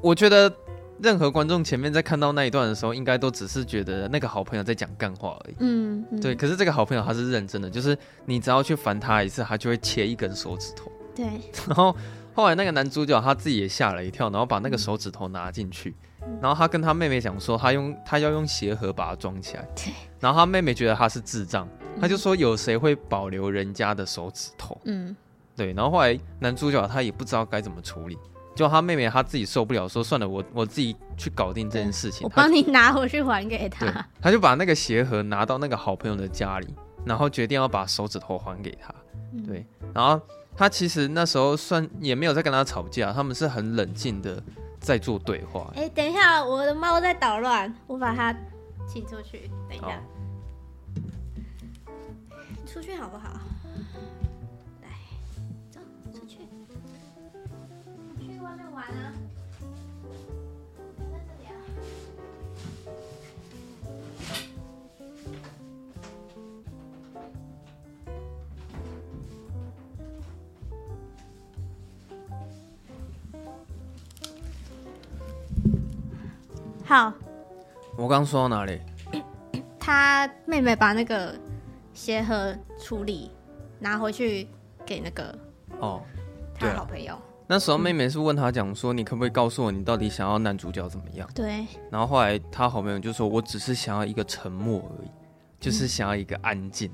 [0.02, 0.52] 我觉得
[1.02, 5.54] 任何观众前面在看到那一段的时候，应该都只是觉得那个好朋友在讲干话而已。
[5.60, 6.34] 嗯，嗯对。
[6.34, 10.90] 可是这个好朋友他是认真的，就是你只要去烦他一次，他就会切一根手指头。
[11.14, 11.24] 对，
[11.66, 11.96] 然后
[12.34, 19.66] 后来那个男主角他自己也吓了一跳，然后把那个手指头拿进去，嗯、然后他跟他妹妹讲说，他用他要用鞋盒把它装起来。
[19.74, 24.78] 对，然后他妹妹觉得他是智障，嗯、他就说有谁会保留人家的手指头？
[24.84, 25.16] 嗯，
[25.56, 28.18] 对，然后后来男主角他也不知道该怎么处理，
[28.56, 34.04] 就他妹妹他自己受不了，说算了，我我自己去搞定这件事情，我帮你拿回去还给他。
[34.20, 38.92] 他就把那个鞋盒拿到那个好朋友的家里，然后决定要把手指头还给他。
[39.32, 39.64] 嗯、对，
[39.94, 40.20] 然后。
[40.58, 44.42] 他其实那时候算也没有在跟他吵架，他们是很冷静的
[44.80, 45.70] 在做对话。
[45.74, 48.34] 哎、欸，等一下，我的猫在捣乱，我把它
[48.88, 49.50] 请出去。
[49.68, 50.02] 等一下，
[52.30, 53.38] 好出去好不好？
[54.80, 54.88] 来，
[55.70, 55.78] 走，
[56.10, 56.38] 出，去
[58.46, 59.12] 外面玩啊。
[76.84, 77.12] 好，
[77.96, 78.80] 我刚说到哪里？
[79.76, 81.34] 他妹妹把那个
[81.92, 83.32] 鞋盒处理，
[83.80, 84.46] 拿回去
[84.84, 85.36] 给那个
[85.80, 86.00] 哦，
[86.54, 87.20] 他的好朋友。
[87.48, 91.28] 那时候妹妹是问他讲说，你可不可以告诉我，你到底想要男主角怎么样？
[91.32, 91.64] 对。
[91.92, 95.08] 然后后来他好朋友就说，我只是想要一个沉默而已，
[95.60, 96.90] 就是想要一个安静。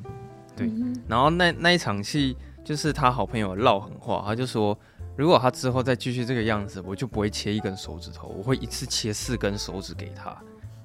[0.55, 0.71] 对。
[1.09, 4.79] 然后那那一场戏，就是他好朋友唠狠话，他就说，
[5.17, 10.37] 如果他之后再继续这个样子，我就不会切一根手指头，我会一次切四根手指给他。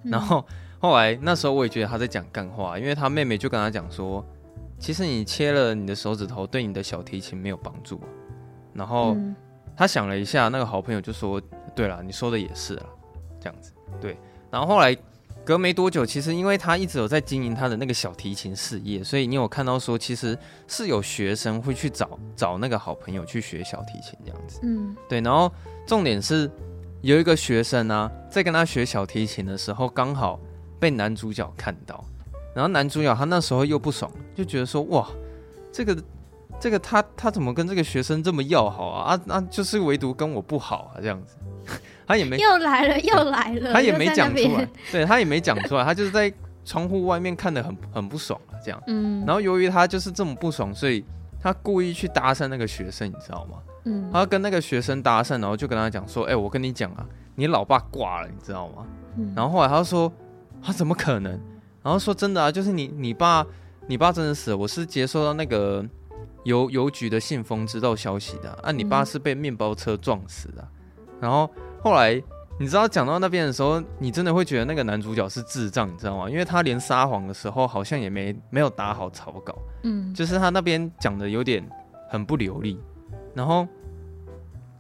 [0.02, 0.46] 然后
[0.80, 4.26] 后来那时候我也觉得他在讲干话，因为他妹妹就跟他讲说，
[4.80, 8.00] 其实你切了你的手指头，对你的小提琴没有帮助。
[8.74, 9.18] 然后。
[9.78, 11.40] 他想了一下，那个好朋友就说
[11.76, 12.86] ：“对了，你说的也是啊，
[13.40, 14.18] 这样子对。”
[14.50, 14.98] 然后后来
[15.46, 20.36] 隔没多久，其实因为他一直有在经营他的那个小提琴事业，所以你有看到说，其实
[20.68, 24.60] 是有学生会去找找那个好朋友去学小提琴这样子。
[24.64, 25.22] 嗯，对。
[25.22, 25.52] 然后
[25.86, 26.50] 重点是
[27.02, 30.40] 有一个学生啊，在跟他学小提琴的时候，刚好
[30.80, 32.04] 被男主角看到，
[32.56, 35.08] 然后男主角他那时候又不爽，就觉得说：“哇，
[35.72, 35.96] 这个。”
[36.60, 39.14] 这个他他怎么跟这个学生这么要好啊？
[39.14, 41.38] 啊，那、啊、就是唯独跟我不好啊，这样子，
[42.08, 46.34] 他也没又来了 又来了，他也没讲出来，对他也没讲出来，他就是在
[46.66, 51.06] 窗户外面看的很很不爽啊，这样，嗯，然后由于他就是这么不爽，所以
[51.40, 53.60] 他故意去搭讪那个学生，你知道吗？
[53.86, 58.86] 嗯，他跟那个学生搭讪，然后就跟他讲说，哎、欸，我跟你讲啊，你老爸挂了，你知道吗？
[59.16, 60.12] 嗯，然后后来他说，
[60.62, 61.32] 他怎么可能？
[61.84, 63.46] 然后说真的啊，就是你你爸
[63.88, 65.86] 你爸真的死了，我是接收到那个。
[66.48, 70.66] 邮邮局的信封知道消息的，啊，你爸是被面包车撞死的。
[70.96, 71.50] 嗯、然后
[71.84, 72.22] 后来
[72.58, 76.30] 你知道讲到那边的时候，你真的会觉得那个男主角是智障，你知道吗？
[76.30, 81.62] 因为他连撒谎的时候好像也没没有打好草稿，嗯，就是他那边讲的有点
[82.10, 82.80] 很不流利。
[83.36, 83.68] 然后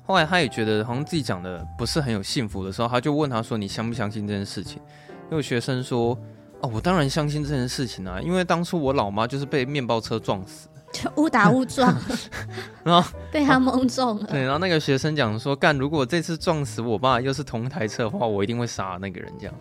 [0.05, 4.81] 后来他也觉得好像自己讲的不是很有幸福的时候，他就问他说：“你相不相信这件事情？”
[5.29, 6.17] 有学生说
[6.63, 11.95] ：“哦，我当然相信这件事情啊，因为当初我老妈就是被面包车撞死。”就误打误撞，
[12.83, 14.27] 然后 被他蒙中了。
[14.27, 19.53] 对，然后那个学生讲说：“干，如果这次撞死我爸又是同一台车的话，我一定会杀那个人。”这样，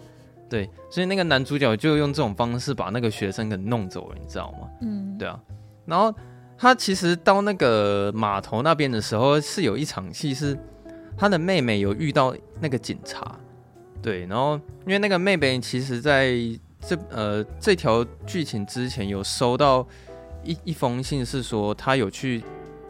[0.48, 4.68] 对，所以那个男主角就用这种方式把那个学生给弄走了，你知道吗？
[4.82, 5.38] 嗯，对啊。
[5.84, 6.14] 然后
[6.56, 10.56] 他其实到那个码头那边的时候，是有一场戏是
[11.18, 13.36] 他的妹妹有遇到那个警察，
[14.00, 14.54] 对，然后
[14.86, 16.34] 因为那个妹妹其实在
[16.80, 19.86] 这呃这条剧情之前有收到。
[20.46, 22.42] 一一封信是说他有去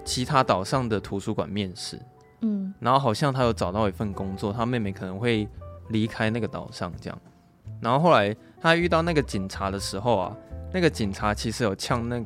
[0.05, 2.01] 其他岛上的图书馆面试，
[2.43, 5.49] 嗯，然后好像他有找到一份工作，他妹妹可能会
[5.89, 7.19] 离开那个岛上这样，
[7.81, 10.37] 然后后来他遇到那个警察的时候啊，
[10.73, 12.25] 那个警察其实有呛那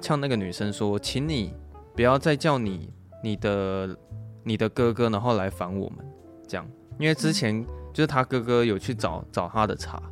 [0.00, 1.54] 呛那个女生说，请你
[1.94, 2.92] 不要再叫你
[3.22, 3.96] 你的
[4.42, 6.04] 你的哥哥然后来烦我们。
[6.48, 6.66] 这样，
[6.98, 7.64] 因为之前
[7.94, 10.02] 就是他哥哥有去找找他的茬，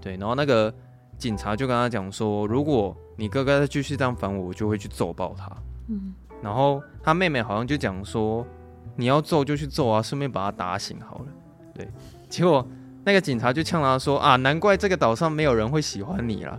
[0.00, 0.72] 对，然后那个
[1.18, 5.50] 警察就跟他讲说，如果你哥哥再继续这样烦我，我就会去揍爆他。
[5.88, 8.46] 嗯，然后他妹妹好像就讲说，
[8.94, 11.26] 你要揍就去揍啊，顺便把他打醒好了。
[11.74, 11.88] 对，
[12.28, 12.66] 结果
[13.04, 16.58] 那个警察就呛他说啊，难怪这个岛上没有人会喜欢你了。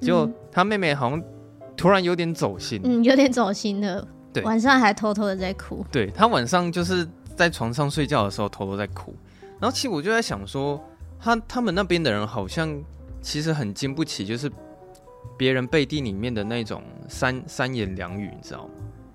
[0.00, 1.22] 结果他妹妹好像
[1.76, 4.06] 突然有点走心，嗯，有点走心了。
[4.32, 5.84] 对，晚上还偷偷的在哭。
[5.90, 9.14] 对，他晚上就是在床上睡觉的时候偷偷在哭。
[9.58, 10.78] 然后其实我就在想说，
[11.18, 12.68] 他他们那边的人好像
[13.20, 14.50] 其实很经不起，就是。
[15.38, 18.70] 别人背地里面的那种三三言两语，你知道吗？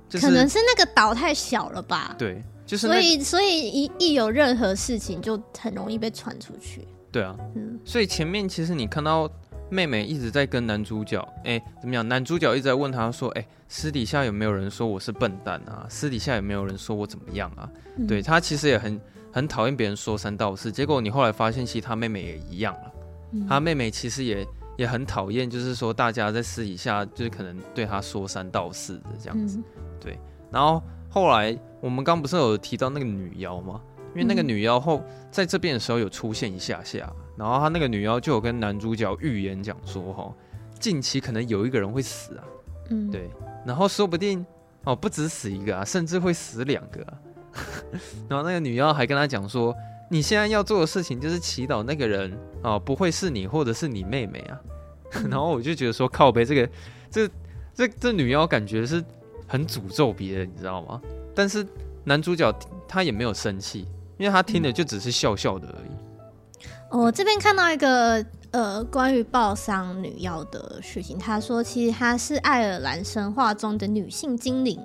[0.07, 2.13] 就是、可能是那个岛太小了吧？
[2.15, 6.87] 对，就是所以所以一一有任何事情就很容易被传出去。
[7.11, 9.27] 对啊，嗯，所以前面其实你看到
[9.69, 12.07] 妹妹一直在跟男主角，哎、欸，怎么样？
[12.07, 15.87] 男主角一直在问他说，哎、欸，私底下有没有人说我是笨蛋啊？
[15.89, 17.67] 私底下有没有人说我怎么样啊？
[17.97, 20.71] 嗯、对，他其实也很很讨厌别人说三道四。
[20.71, 22.90] 结果你后来发现，其实他妹妹也一样了。
[23.31, 24.47] 嗯、他妹妹其实也。
[24.77, 30.17] 也很讨厌，就是说大家在私底下就是可能对他说三道四的这样子，嗯、对。
[30.49, 33.79] 然后后来我们刚不是有提到那个女妖吗？
[34.15, 40.33] 因为那个女妖后在这边的时候有出现一下下，然后他那个女妖就有跟男主角预言讲说，哈，
[40.79, 42.43] 近期可能有一个人会死啊，
[42.89, 43.29] 嗯，对。
[43.65, 44.43] 然后说不定
[44.85, 47.13] 哦，不止死一个啊，甚至会死两个啊。
[48.27, 49.75] 然后那个女妖还跟他讲说，
[50.11, 54.59] 你现在要做的事情就是祈祷那个人哦，不会是你或者是你妹妹啊。
[55.29, 56.69] 然后我就觉得说靠背这个，
[57.09, 57.29] 这
[57.73, 59.01] 这这女妖感觉是
[59.47, 61.01] 很诅咒别人，你知道吗？
[61.33, 61.65] 但是
[62.03, 62.53] 男主角
[62.89, 66.65] 他也没有生气，因为他听的就只是笑笑的而已。
[66.89, 74.77] 我、哦、这边看到一个呃关于报丧女妖的事情，他说其实她是爱尔兰神话中的女性精灵，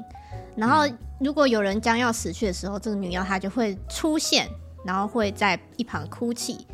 [0.57, 0.87] 然后
[1.19, 4.49] 如果有人将要死去的时候，这个女妖她就会出现，
[4.87, 6.67] 然后会在一旁哭泣。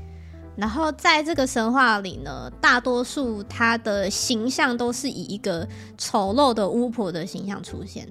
[0.54, 8.06] 然后在这个神话里呢，大多数她的形象都是以一个丑陋的巫婆的形象出现，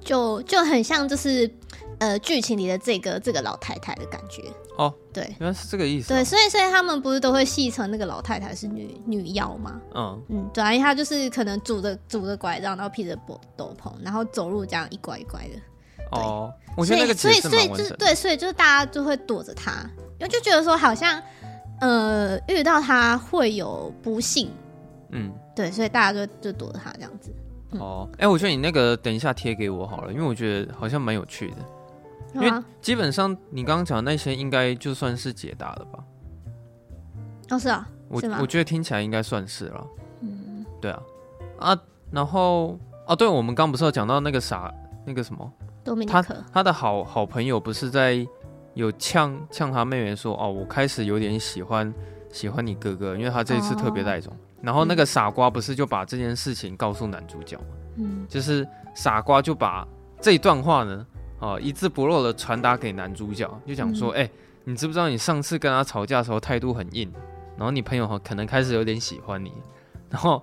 [0.00, 1.48] 就就很像就是
[2.00, 4.42] 呃剧情里的这个这个老太太的感觉。
[4.76, 6.08] 哦，对，原来是这个意思。
[6.08, 9.80] 对，所以所以他们不是都会戏称那个老太太是女女妖吗？
[9.94, 15.54] 嗯嗯，对啊，因为她就是可能拄着拄着拐杖，然后披着斗斗篷，然后走路这样一拐一拐的。
[16.10, 19.72] 哦，我觉得那个所以所以就是对，所以就是大家就会躲着他，
[20.18, 21.22] 因为就觉得说好像
[21.80, 24.50] 呃遇到他会有不幸。
[25.10, 27.32] 嗯，对，所以大家就就躲着他这样子。
[27.72, 31.56] 嗯、哦，哎、欸，我觉得你那个等一下贴给我好了，因为我觉得好像蛮有趣的。
[32.34, 32.50] 因为
[32.82, 36.04] 基本上你刚刚讲的那些应该就算是解答了吧？
[37.50, 38.20] 哦，是啊，我？
[38.40, 39.86] 我觉得听起来应该算是了。
[40.20, 41.02] 嗯，对啊，
[41.58, 41.78] 啊，
[42.10, 44.70] 然后哦，对，我们刚不是有讲到那个啥，
[45.06, 45.50] 那个什么，
[46.06, 46.22] 他
[46.52, 48.26] 他的好好朋友不是在
[48.74, 51.92] 有呛呛他妹妹说，哦，我开始有点喜欢
[52.32, 54.32] 喜欢你哥哥，因为他这一次特别带种。
[54.32, 57.64] 哦、然后那个傻瓜不是就把这件事情告诉男主角吗？
[57.96, 59.86] 嗯，就是傻瓜就把
[60.20, 61.06] 这一段话呢。
[61.38, 64.30] 哦，一字不漏的传达给男主角，就讲说，哎、嗯欸，
[64.64, 67.12] 你知不知道你上次跟他吵架的时候态度很硬，
[67.58, 69.52] 然后你朋友可能开始有点喜欢你，
[70.08, 70.42] 然后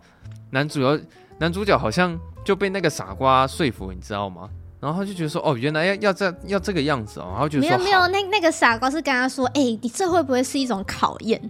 [0.51, 1.03] 男主角
[1.39, 4.47] 男主角好像就被那个傻瓜说服，你知道吗？
[4.83, 11.41] 然后他就觉得说，哦，原来要要这要这个样子哦，然后就说没有没有，那那个傻瓜是跟他说，哎、欸，你这会不会是一种考验？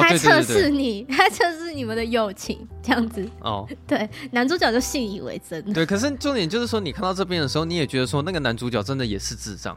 [0.00, 3.68] 他测试你， 他测试你们的友情，这样子哦。
[3.86, 5.72] 对，男主角就信以为真。
[5.72, 9.76] 对，可是重点就是说，你看到这边的时候，你也觉得说，那个男主角真的也是智障，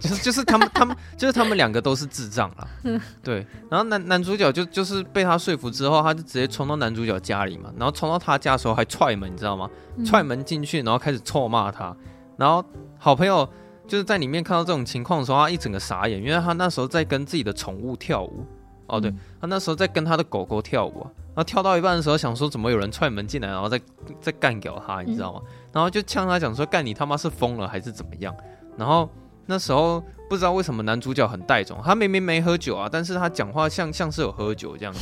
[0.00, 2.66] 就是就是他们他们就是他们两个都是智障啊。
[3.22, 9.68] 对，然后男男主角就就是被他说服之后，他就直接冲到男主角家里嘛，然后冲到他家的时候还踹门，你知道吗？
[10.04, 11.94] 踹门进去，然后开始臭骂他。
[12.36, 12.64] 然后
[12.98, 13.48] 好朋友
[13.86, 18.46] 就是在里面看到这种情况的时候，他一整个傻眼，因为他那时候在跟自己的宠物跳舞。
[18.92, 23.80] 哦，对，他那时候在跟他的狗狗跳舞啊，然后跳到一半的时候，想说怎么有人踹门进来，然后再
[24.20, 25.40] 再干掉他，你知道吗？
[25.72, 28.36] 然后就呛他讲说，干你他妈是疯了还是怎么样？
[28.76, 29.08] 然后
[29.46, 35.00] 那时候不知道为什么男主角很带种，他明明没喝酒啊，但是他讲话像像是有喝酒这样子，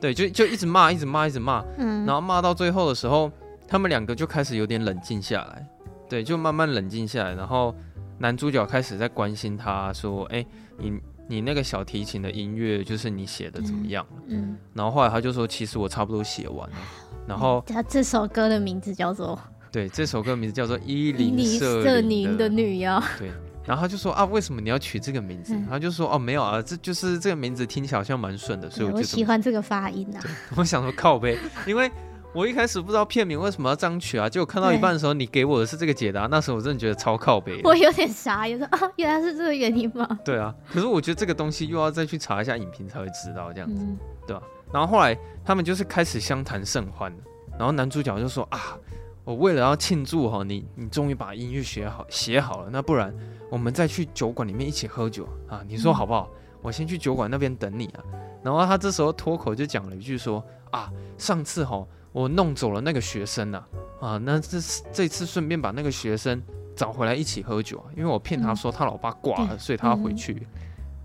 [0.00, 3.28] 对，就就一直骂，一直骂，一直骂，嗯然后骂到最后的时候，
[3.66, 5.66] 他们两个就开始有点冷静下来，
[6.08, 7.74] 对，就慢慢冷静下来，然后
[8.18, 10.46] 男主角开始在关心他说，哎，
[10.78, 10.96] 你。
[11.30, 14.04] 你那个小提琴的音乐就是你写的怎么样？
[14.26, 16.76] 嗯，嗯，然后后来他就说，其实我差不多写完了。
[17.24, 19.38] 然后他这首歌的名字叫做……
[19.70, 22.98] 对，这首歌的名字叫做《伊林瑟宁的女妖》。
[23.16, 23.30] 对，
[23.64, 25.54] 然后他就说啊，为什么你要取这个名字？
[25.54, 30.20] 嗯、他就说哦，没有啊，这就是这个名字听起来好像蛮顺的，所以我就我喜欢这个发音啊。
[30.56, 31.88] 我想说靠背，因为。
[32.32, 37.60] 我一开始不知道片名为什么要这样取啊，结果看到一半的时候，你给我的是这个解答，那时候我真的觉得超靠北。
[37.64, 40.06] 我有点傻，也说啊，原来是这个原因吗？
[40.24, 44.42] 对啊，可是我觉得这个东西又要再去查一下影评才会知道这样子，嗯、对吧？
[44.72, 47.12] 然后后来他们就是开始相谈甚欢，
[47.58, 48.78] 然后男主角就说啊，
[49.24, 53.12] 我为了要庆祝哈，你你终于把音乐学好写好了，那不然
[53.50, 56.30] 我们再去酒馆里面一起喝酒啊，你说好不好？
[56.32, 58.04] 嗯、我先去酒馆那边等你啊。
[58.44, 61.84] 然后他这时候脱口就讲了一句说啊，上次哈。
[62.12, 63.62] 我弄走了那个学生呐、
[64.00, 64.58] 啊，啊，那这
[64.92, 66.42] 这次顺便把那个学生
[66.74, 70.32] 找回来一起喝酒啊，因为我骗他说他老爸挂了，嗯、所以他要回去。
[70.32, 70.46] 嗯、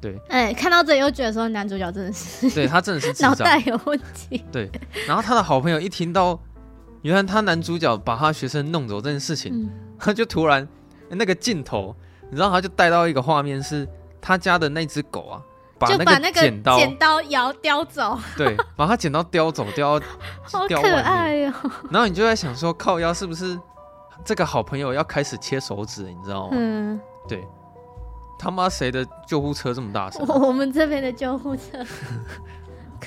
[0.01, 4.43] 对，哎、欸，看到这里又觉得说男主角真的是，对他真的是 脑袋有问题。
[4.51, 4.69] 对，
[5.07, 6.39] 然后他的好朋友一听到
[7.03, 10.67] 原来他男主角把他学生弄走这件事情，嗯、他就突然、
[11.09, 11.95] 欸、那个镜头，
[12.29, 13.87] 你知道他就带到一个画面是
[14.19, 15.41] 他家的那只狗啊。
[15.77, 19.99] 把那个剪刀剪刀摇叼走，对，把它剪刀叼走，叼
[20.43, 21.53] 好可爱哦。
[21.91, 23.59] 然后你就在想说，靠腰是不是
[24.23, 26.49] 这个好朋友要开始切手指，你知道吗？
[26.53, 27.45] 嗯，对。
[28.37, 30.25] 他妈谁的救护车这么大声？
[30.27, 31.63] 我们这边的救护车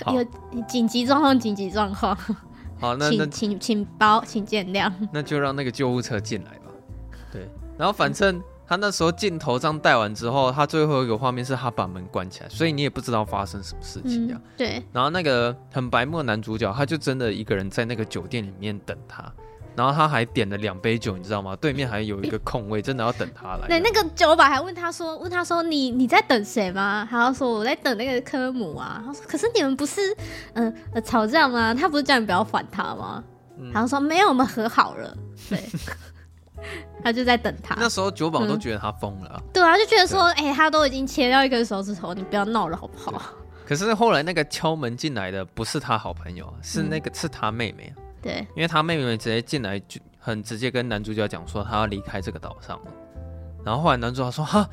[0.12, 0.24] 有
[0.66, 2.16] 紧急状况，紧急状况。
[2.80, 4.90] 好，那那请请包，请见谅。
[5.12, 6.70] 那就让那个救护车进来吧。
[7.32, 7.48] 对，
[7.78, 8.42] 然后反正。
[8.68, 14.52] 他那时候镜头这样带完之后，他最后一个画面是他把门关起来，所以你也不知道发生什么事情呀、啊嗯。
[14.58, 14.82] 对。
[14.92, 19.24] 然后那个很白目的男主角，他就真的一个人在那个酒店里面等他，
[19.74, 21.56] 然后他还点了两杯酒，你知道吗？
[21.56, 23.68] 对面还有一个空位，真的要等他来。
[23.68, 30.00] 对，那个酒保还问他说：“问他说你你在等谁吗？”他说：“我在等那个科姆啊。”他说：“可是你们不是
[30.52, 31.72] 嗯、呃、吵架吗？
[31.72, 33.24] 他不是叫你不要烦他吗？”
[33.58, 35.16] 嗯、然后说：“没有，我们和好了。”
[35.48, 35.58] 对。
[37.02, 37.74] 他就在等他。
[37.78, 39.50] 那时候酒保都觉得他疯了、啊嗯。
[39.52, 43.22] 对啊，就觉得说，哎、欸，他都已经切掉一根手指头，你不要闹了好不好？
[43.66, 47.92] 可是后来那个敲门进来的不是他好朋友，是那个、嗯、是他妹妹。
[48.22, 52.92] 对，因为他妹妹直接进来就很直接跟男主角讲说，他要离开这个岛上了。
[53.64, 54.68] 然后后来男主角说，哈，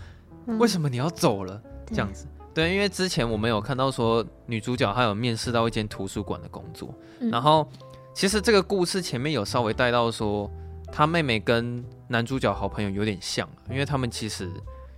[0.59, 1.61] 为什么你要走了？
[1.65, 2.25] 嗯、这样子。
[2.53, 7.69] 对，因为之前我们有看到说女主角她有面试到一间图书馆的工作，嗯、然后
[8.13, 10.49] 其实这个故事前面有稍微带到说。
[10.95, 14.49] 他妹妹跟男主角好朋友有点像，因为他们其实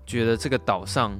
[0.05, 1.19] 觉得这个岛上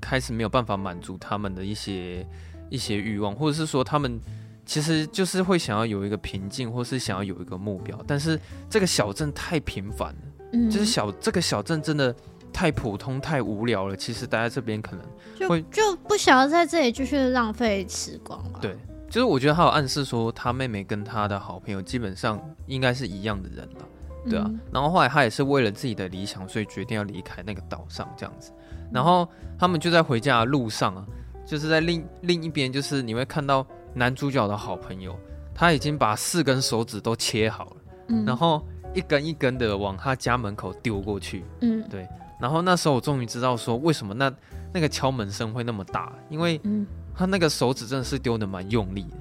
[0.00, 2.24] 开始没有办法满足他们的一些
[2.70, 4.20] 一些欲望，或者是说他们
[4.64, 8.38] 其实就是会想要有一个平静，或是想要有一个目标，但是
[8.70, 12.14] 这个小镇太平凡了，嗯，就是小这个小镇真的
[12.52, 18.60] 太普通太无聊了，其实待在这边可能会就，就不想要在这里继续浪费时光了。
[18.62, 18.76] 对。
[19.10, 23.84] 就是我觉得他有暗示说，他妹妹跟他的好朋友基本上应该是一样的人了，
[24.28, 24.44] 对啊。
[24.46, 28.52] 嗯、然后后来他也是为了自己的理想，所以决定要离开那个岛上这样子。
[28.92, 31.06] 然后他们就在回家的路上啊，
[31.46, 35.18] 就是在另另一边，就是你会看到男主角的好朋友，
[35.54, 37.76] 他已经把四根手指都切好了，
[38.08, 42.08] 嗯、然后一根一根的往他家门口丢过去，嗯，对。
[42.40, 44.32] 然后那时候我终于知道说，为什么那
[44.74, 46.86] 那个敲门声会那么大，因为嗯。
[47.14, 49.16] 他那个手指真的是丢的蛮用力的，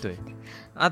[0.00, 0.16] 对
[0.72, 0.90] 啊，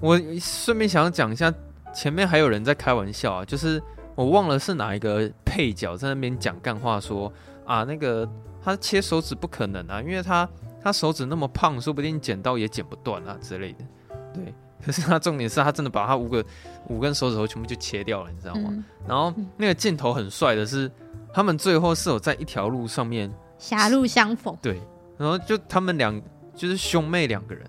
[0.00, 1.50] 我顺便想要讲一下，
[1.96, 3.82] 前面还有人在开玩笑啊，就是
[4.14, 7.32] 我忘了是哪一个配角在那边讲干话说
[7.64, 8.28] 啊，那个
[8.62, 10.46] 他切手指不可能啊，因为他
[10.82, 13.78] 他手指那么胖，说不定剪刀也剪不断啊之类的，
[14.34, 14.54] 对。
[14.84, 16.44] 可是他重点是他真的把他五个
[16.88, 18.68] 五根手指头全部就切掉了，你知道吗？
[18.70, 20.88] 嗯、然后那个镜头很帅的是，
[21.32, 24.78] 他们最后是有在一条路上面狭路相逢，对。
[25.16, 26.20] 然后就他们两
[26.54, 27.66] 就是兄妹两个人，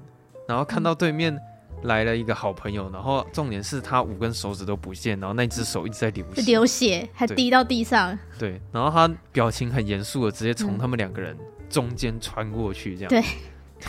[0.48, 1.36] 然后看到对面
[1.84, 8.18] 来了一个好朋友，然后重点是他五根手指都不见，然后那只手一直在流血，流血还滴到地上。
[8.40, 11.38] 对，然后他表情很严肃的，直接从他们两个人
[11.70, 13.24] 中间穿过去，这样。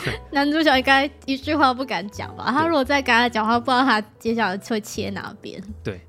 [0.03, 2.45] 对， 男主角应该一句话不敢讲吧？
[2.51, 5.61] 他如果再跟他讲话，不知道他接下来会切哪边。
[5.83, 5.99] 对，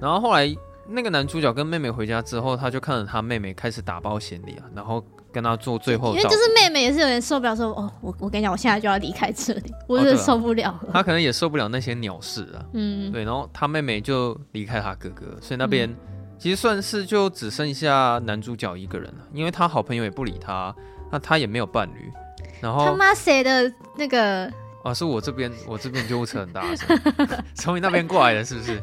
[0.00, 0.54] 然后后来
[0.88, 5.04] 那个男主角跟妹妹回家之后，他就看着他妹妹开始打包行李啊，然后。
[5.32, 10.90] 跟他做最后，因为就是妹妹也是有点受不了，说哦，我我跟你讲，我现在就要离开这里， 我真的受不了了。
[10.92, 15.94] 他可能也受不了那些鸟事啊，嗯，对，然后他妹妹就离开他哥哥，所以那边
[16.38, 20.74] 其实算是就只剩下男主角一个人了，因为他好朋友也不理他，
[21.10, 22.12] 那他也没有伴侣。
[22.60, 24.50] 然后他妈谁的那个？
[24.82, 26.98] 啊，是我这边，我这边救护车很大声，
[27.54, 28.82] 从你那边过来的，是不是？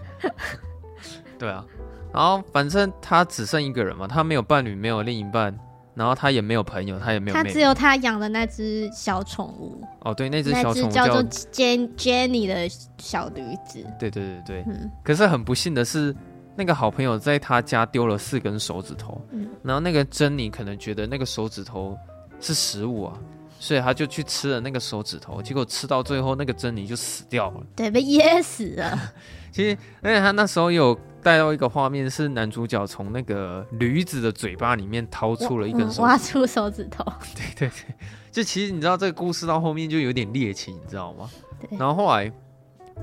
[1.39, 1.65] 对啊，
[2.13, 5.57] 然后反正他只剩一个人嘛，他没有伴侣，没有另一半。
[5.95, 7.49] 然后他也没有朋友，他也没有妹妹。
[7.49, 9.81] 他只有他养的那只小宠物。
[10.01, 13.83] 哦，对，那只小宠物叫做 Jenny 的小驴子。
[13.97, 14.63] 对对对对。
[14.67, 14.91] 嗯。
[15.03, 16.13] 可是很不幸的是，
[16.55, 19.19] 那个好朋友在他家丢了四根手指头。
[19.31, 19.47] 嗯。
[19.63, 21.97] 然后那个珍妮可能觉得那个手指头
[22.41, 23.17] 是食物啊，
[23.57, 27.63] 所以他就去吃了那个手指头，结果吃到最后，那个珍妮就死掉了。
[27.75, 29.13] 对，被噎死了。
[29.55, 30.97] 其实，而且他那时候有。
[31.25, 37.03] 带到一个画面是男主角从那个驴子的嘴巴里面掏出了一根手指，挖出手指头。
[37.35, 37.95] 对对对，
[38.31, 41.27] 就其实你知道这个故事到后面就有点猎奇，你知道吗？
[41.59, 41.75] 对。
[41.79, 42.31] 然后后来，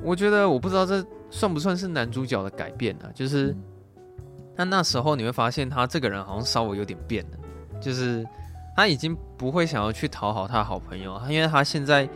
[0.04, 3.10] 我觉得我不知道这算不算是男主角的改变呢？
[3.12, 3.52] 就是，
[4.54, 7.38] 但那时候你会发现他这个人好像稍微有点变了，
[7.80, 8.24] 就是
[8.76, 12.08] 他已经不会想要去讨好他的好朋友，因为他现在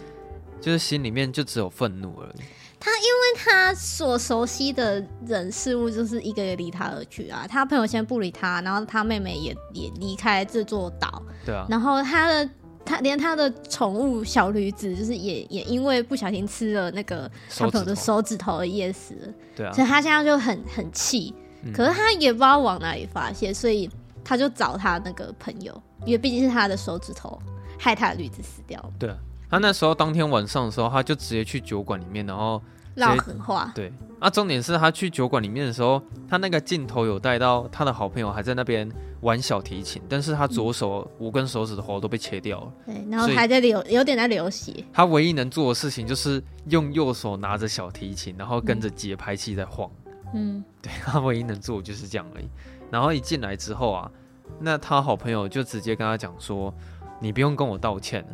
[0.61, 2.45] 就是心里面就只有愤怒而已。
[2.79, 12.49] 他因为他所熟悉的人事物就是一个个离他而去啊，他朋友先不理他，然后他妹妹也也离开这座岛，对啊，然后他的
[12.85, 23.91] 他连他的宠物小驴子就是也也因为不小心吃了那个他朋友的手指头而噎死了，对啊，所以他现在就很很气，嗯、可是他也不知道往哪里发泄，所以
[24.22, 27.37] 他就找他那个朋友，因为毕竟是他的手指头
[27.79, 29.16] 害他的驴子死掉了，对啊。
[29.49, 32.61] 他那时候当天晚上的时候，他就直接去酒馆里面，然后
[32.97, 33.71] 唠狠话。
[33.75, 38.91] 对，啊，重点是他去酒馆里面的时候，他那个镜头有带到他的好朋友还在那边
[39.21, 42.73] 玩小提琴，但是他左手五根手指头都被切掉了。
[42.87, 44.85] 对，然后还在流，有点在流血。
[44.93, 49.91] 他唯一能做的事情就是用右手拿着小提琴，然后跟着节拍器在晃。
[50.35, 52.49] 嗯，对，他唯一能做的就是这样而已。
[52.91, 54.11] 然后一进来之后啊，
[54.59, 56.75] 那他好朋友就直接跟他讲说
[57.21, 58.29] ：“你不用跟我道歉了。”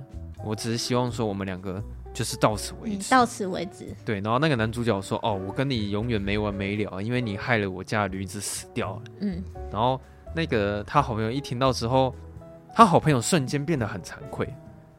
[0.45, 1.83] 我只是希望说，我们两个
[2.13, 3.95] 就是到此为止，嗯，到此为止。
[4.05, 10.01] 对，然后那个男主角说：“哦，我跟你永远没完没了，因为你害了我家的驴子死掉了。”嗯，然后
[10.35, 12.15] 那个他好朋友一听到之后，
[12.75, 14.53] 他好朋友瞬间变得很惭愧。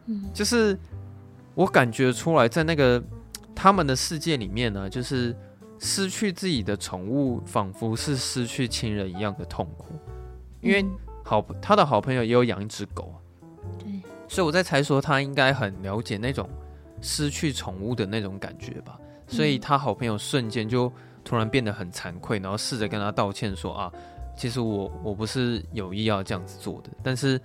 [0.06, 0.78] 嗯，就是
[1.56, 3.02] 我感觉出来，在那个
[3.54, 5.36] 他们的世界里面呢，就是
[5.80, 9.94] 失去自己的宠物，仿佛是失去亲人一样的痛苦。
[10.62, 10.86] 因为
[11.24, 13.14] 好，他的好朋友也有养一只狗。
[14.34, 16.50] 所以我在猜说，他应该很了解那种
[17.02, 19.00] 失去宠物的那种感觉吧。
[19.28, 20.92] 所以他好朋友瞬间就
[21.24, 23.94] 突然变得很惭愧，然后试着跟他道歉说：“啊，
[24.36, 27.40] 其实我我不是有意要这样子做的。”但是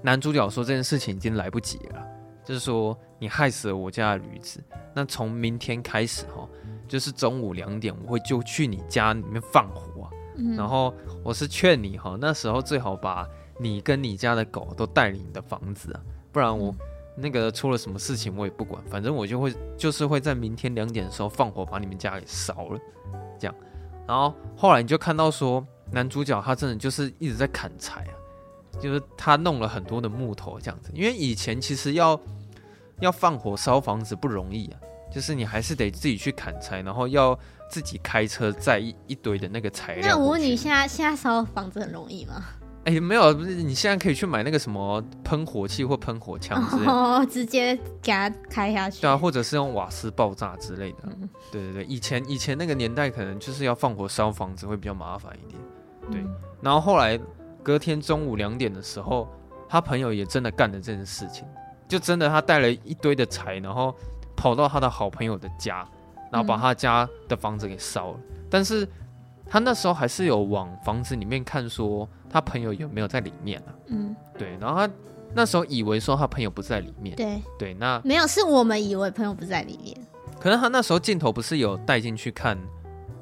[0.00, 2.06] 男主角说这件事情已经来不及了，
[2.44, 4.62] 就是说你害死了我家的驴子，
[4.94, 6.48] 那从明天开始哈，
[6.86, 10.08] 就是中午两点我会就去你家里面放火
[10.56, 13.26] 然后我是劝你哈，那时候最好把
[13.58, 16.00] 你跟你家的狗都带离你的房子啊，
[16.38, 16.72] 不然我
[17.16, 22.78] 那个出了什么事情我也不管，反正我就会就是会在明天两点的时候放火把你们家给烧了，
[23.40, 23.54] 这样。
[24.06, 28.14] 然后后来你就看到说男主角他真的就是一直在砍柴啊，
[28.80, 32.16] 就是他弄了很多的木头这样子，因为以前其实要
[33.00, 34.78] 要放火烧房子不容易啊。
[35.10, 37.36] 就是你还是得自己去砍柴，然后要
[37.68, 40.06] 自己开车载一一堆的那个材料。
[40.06, 42.44] 那我问你，现在现在烧房子很容易吗？
[42.88, 49.02] 哎、欸，没有，不是，你现在可以去买那个什么喷火器或喷火枪之类的，哦，直接给它开下去。
[49.02, 50.98] 对啊，或者是用瓦斯爆炸之类的。
[51.04, 55.62] 嗯、对对对，以前以前那个年代可能就是要放火烧房子会比较麻烦一点。
[56.10, 57.20] 对，嗯、然后后来
[57.62, 59.28] 隔天中午两点的时候，
[59.68, 61.44] 他朋友也真的干了这件事情，
[61.86, 63.94] 就真的他带了一堆的柴，然后。
[64.40, 65.84] 跑到他的好朋友的家，
[66.30, 68.18] 然后把他家的房子给烧了。
[68.28, 68.88] 嗯、但是
[69.44, 73.74] 他那时候还是有往房子里面看，说他朋友有没有在里面啊？
[73.86, 74.56] 嗯，对。
[74.60, 74.92] 然后他
[75.34, 77.16] 那时候以为说他朋友不在里面。
[77.16, 79.96] 对对，那没有，是我们以为朋友不在里面。
[80.40, 82.58] 可能他那时候镜头不是有带进去看，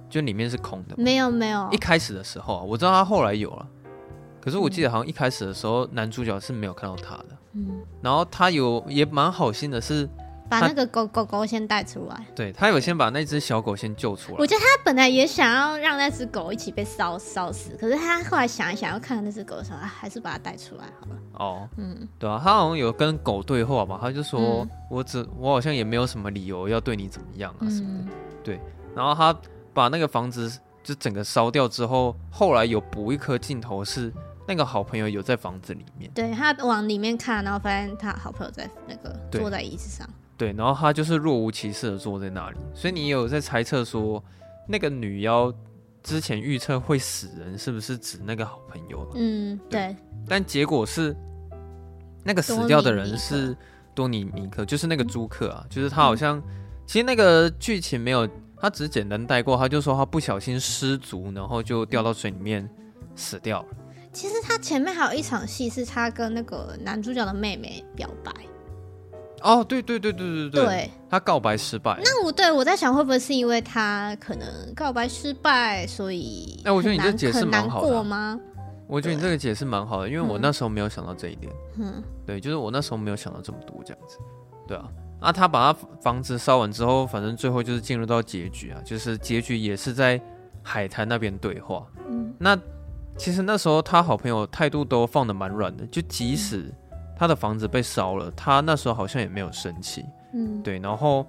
[0.09, 0.95] 就里面是空的。
[0.97, 1.69] 没有没有。
[1.73, 3.67] 一开始的时候啊，我知道他后来有了，
[4.41, 7.27] 可是我记得好像一开始的时候，男主角是没有看到他的。
[7.53, 7.81] 嗯。
[8.03, 10.09] 然后他有也蛮好心的是。
[10.49, 14.39] 把那个狗狗狗先带出来，对，他有先把那只小狗先救出来。
[14.39, 21.17] 我觉得他本来也想要让那只狗一起被烧烧死，可是他后来想一想，要看那只狗的时候，还是把它带出来好了。
[21.35, 23.99] 哦，嗯，对啊，他好像有跟狗对话吧？
[24.01, 28.05] 他就说：“嗯、我只我好像也没有什么理由要对你怎么样啊什么的。
[28.05, 28.09] 嗯”
[28.45, 28.61] 对，
[28.95, 29.37] 然后他
[29.75, 30.51] 把那个房子
[30.83, 34.13] 就整个烧掉之后，后来有补一颗镜头是
[34.47, 40.09] 那个好朋友有在房子里面，对，他往里面看，然后发现他好朋友在那个坐在椅子上。
[40.37, 44.23] 对，然后他就是若无其事的坐在那里，所以你有在猜测说，
[44.69, 45.53] 那个女妖
[46.03, 49.11] 之前预测会死人，是不是指那个好朋友？
[49.15, 49.81] 嗯，对。
[49.89, 49.97] 对，
[50.29, 51.17] 但结果是，
[52.23, 53.57] 那个死掉的人是
[53.95, 56.43] 多尼尼克，就是那个租客啊，就是他好像，嗯、
[56.87, 58.29] 其实那个剧情没有，
[58.61, 62.69] 他只是简单带过，他就说他不小心失足，然后就掉到水里面
[63.15, 63.69] 死掉了。
[64.13, 68.33] 其实他前面还有一场戏，是他跟那个男主角的妹妹表白。
[69.43, 72.01] 哦，对对对对对对，对他告白失败。
[72.03, 78.39] 那我对我在想，会不会是因为他可能告白失败，所以哎，我觉得你这解释蛮好的吗？
[78.89, 81.53] 我觉得你这个解释蛮好的，因为我那时候没有想到这一点。
[81.79, 84.17] 嗯，对，就是我那时候没有想到这么多这样子。
[84.67, 84.89] 对啊，
[85.21, 90.21] 那他把他房子烧完之后，反正最后就是进入到结局啊，就是结局也是在
[90.63, 91.87] 海滩那边对话。
[92.09, 92.59] 嗯，那
[93.17, 96.59] 其实那时候他好朋友态度都放的蛮软的，就即使。
[96.59, 96.73] 嗯
[97.19, 100.05] 他的房子被烧了，他那时候好像也没有生气，
[100.35, 100.79] 嗯，对。
[100.79, 101.27] 然后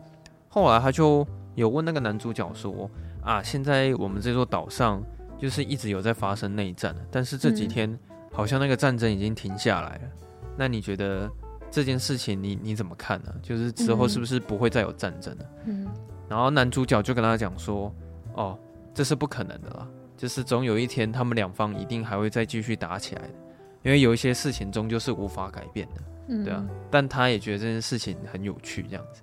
[0.50, 1.26] 后来他就
[1.56, 2.90] 有问那个男主角说
[3.24, 5.02] ：“啊，现在我们这座岛上
[5.38, 7.98] 就是一直有在发生内战，但是这几天
[8.34, 10.02] 好像那个战争已经停下来了。
[10.04, 11.32] 嗯、那你觉得
[11.72, 13.34] 这件事情你你怎么看呢？
[13.42, 15.88] 就是之后是不是不会再有战争了？”嗯。
[16.28, 17.90] 然后男主角就跟他讲说
[18.36, 18.60] ：“哦，
[18.94, 23.34] 这是不可能的啦，就是总有一天他们两方一定还会再继续打起来的。”
[23.88, 26.62] 因为有一些事情终究是无法改变的，嗯、对啊。
[26.92, 29.22] 但他也觉得这件事情很有趣，这样子。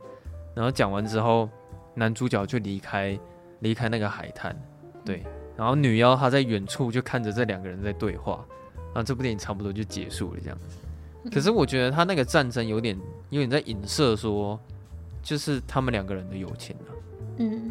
[0.54, 1.46] 然后讲完之后，
[1.92, 3.18] 男主角就离开，
[3.60, 4.58] 离开那个海滩，
[5.04, 5.22] 对。
[5.54, 8.42] 然后女妖她在远处就看着这两个人在对话，
[8.86, 10.78] 然后这部电影差不多就结束了，这样子。
[11.30, 12.98] 可是我觉得他那个战争有点，
[13.28, 14.58] 有点在影射说，
[15.22, 16.88] 就是他们两个人的友情啊。
[17.36, 17.70] 嗯。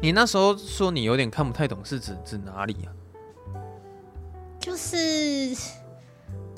[0.00, 2.94] 你那时候说你有点看不太懂，是指指哪里啊？
[4.60, 5.56] 就是。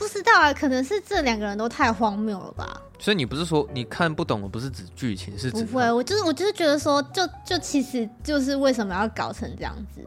[0.01, 2.81] 不知道啊，可能是这两个人都太荒谬了吧。
[2.99, 5.93] 所以你不是说你看不懂的，不是指剧情，是指不会。
[5.93, 10.01] 我就是我就是觉得说，就就其实就是为什么要搞成这样子？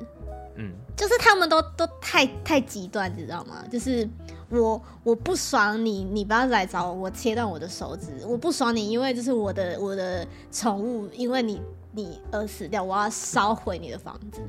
[0.55, 3.63] 嗯，就是他们都都太太极端，你知道吗？
[3.71, 4.09] 就是
[4.49, 8.07] 我我不爽你，你不要来找我，我切断我的手指。
[8.25, 14.41] 我不爽你，因为就是我的我的宠物，因为你你而死掉，我要烧毁你的房子。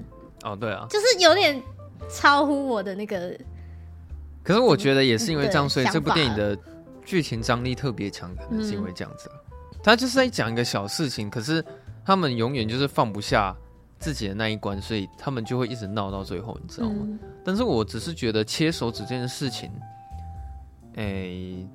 [0.42, 1.62] 哦，对啊，就是有点
[2.10, 3.38] 超乎我的那个。
[4.44, 6.56] 可是我觉得也是因为这样，所以这部电影的
[7.04, 9.28] 剧情张力特别强，可能是因为这样子。
[9.82, 11.64] 他就是在讲一个小事情，可是
[12.04, 13.56] 他们永远就是放不下
[13.98, 17.18] 自己的那一关，所以他们就会一直闹到最后，你知道吗？
[17.44, 19.70] 但是我只是觉得切手指这件事情，
[20.96, 21.66] 哎。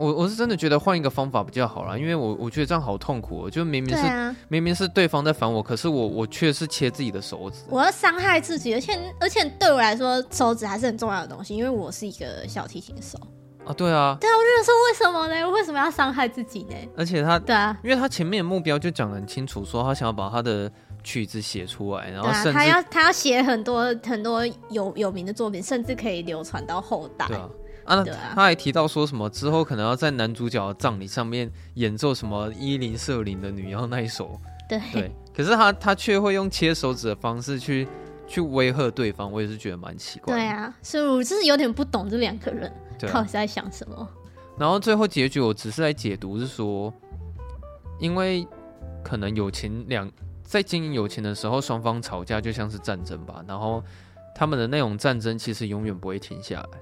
[0.00, 13.18] 我我是真的觉得换一个方法比较好啦，因为我我觉得这样好痛苦喔，就明明是、啊、明明是对方在烦我，可是我我却是切自己的手指，我要伤害自己，而且而且对我来说手指还是很重要的东西，因为我是一个小提琴手，
[13.66, 15.50] 啊，对啊，对啊，我就说为什么呢？
[15.50, 16.74] 为什么要伤害自己呢？
[16.96, 20.70] 而且他，对啊，因为他前面的目标就讲得很清楚，说他想要把他的
[21.04, 27.26] 曲子写出来，然后甚至、啊、他要他要写很多很多有有名的作品，甚至可以流传到后代。
[27.26, 27.48] 对啊，
[27.84, 28.04] 啊，啊
[28.34, 34.40] 他还提到说什么之后可能要在男主角的葬礼上面演奏什么伊林舍林的女妖那一首。
[34.68, 37.88] 对对，可是他他却会用切手指的方式去
[38.28, 40.34] 去威吓对方，我也是觉得蛮奇怪。
[40.34, 42.72] 对啊，所以我就是有点不懂这两个人
[43.12, 43.96] 到底在想什么。
[43.96, 44.08] 啊。
[44.56, 46.92] 然后最后结局，我只是在解读是说，
[47.98, 48.46] 因为
[49.02, 50.08] 可能友情两
[50.44, 53.42] 在经营友情的时候，双方吵架就像是战争吧。
[53.48, 53.82] 然后
[54.36, 56.78] 他们的那种战争其实永远不会停下来，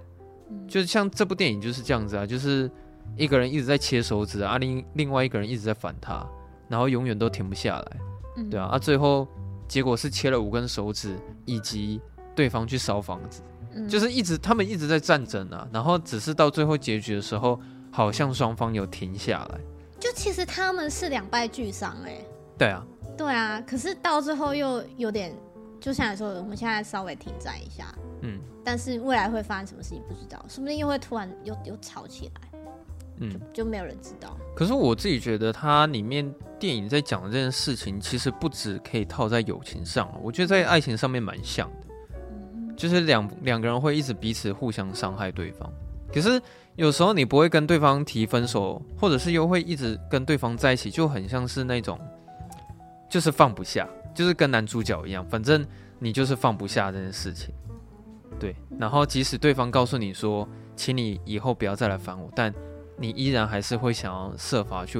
[0.51, 2.71] 嗯、就像这部电影就是这样子啊，就是
[3.17, 6.27] 一个人一直在切手指啊，另另外一个人一直在反他。
[6.71, 7.97] 然后永远都停不下来，
[8.37, 9.27] 嗯、对啊，啊，最后
[9.67, 11.99] 结果是切了五根手指，以及
[12.37, 13.41] 对方去烧房子，
[13.73, 17.59] 嗯、就是一直他们一直在战争啊，然后只是到最后结局的时候，
[17.91, 19.61] 好像双方有停下来，
[19.99, 22.21] 就其实他们是两败俱伤哎，
[22.59, 22.85] 对啊，
[23.17, 25.35] 对啊，可是到最后又有点，
[25.81, 32.61] 就像你说的，我们现在稍微停战一下，嗯，但是未来会发生什么事情不知道，说不定又会突然又又吵起来。
[33.21, 34.37] 嗯，就，就没有人知道。
[34.55, 41.87] 可是我自己觉得，它里面电影在讲的这件事情，其实不止可以套在友情上，我觉得在爱情上面蛮像的。
[42.55, 45.69] 嗯，就是两两个人会一直彼此互相伤害对方。
[46.13, 46.41] 可是
[46.77, 51.99] 有时候你不会跟对方提分手，或者是又会一直跟对方在一起，就很像是那种，
[53.11, 53.89] 就是放不下，
[54.19, 55.65] 就是跟男主角一样，反正
[56.01, 57.55] 你就是放不下这件事情。
[58.37, 62.53] 对，然后即使对方告诉你说，请你以后不要再来烦我，但
[62.97, 64.99] 你依然还是会想要设法去，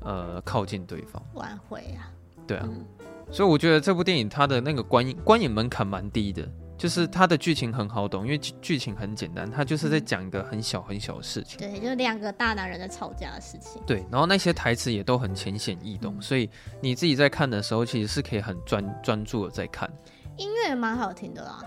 [0.00, 2.08] 呃，靠近对方，挽回啊。
[2.46, 2.82] 对啊，嗯、
[3.30, 11.58] 所以我觉得这部电影它的那个观影观影门槛蛮低的，就是它的剧情很好懂，因为剧情很简单，它就是在讲一个很小很小的事情。
[11.58, 13.82] 对，就是两个大男人在吵架的事情。
[13.86, 16.50] 对，然后那些台词也都很浅显易懂，嗯、所以
[16.80, 19.90] 你自己在看的时候，其实是可以很专专注的在看。
[20.36, 21.62] 音乐也蛮好听的啦。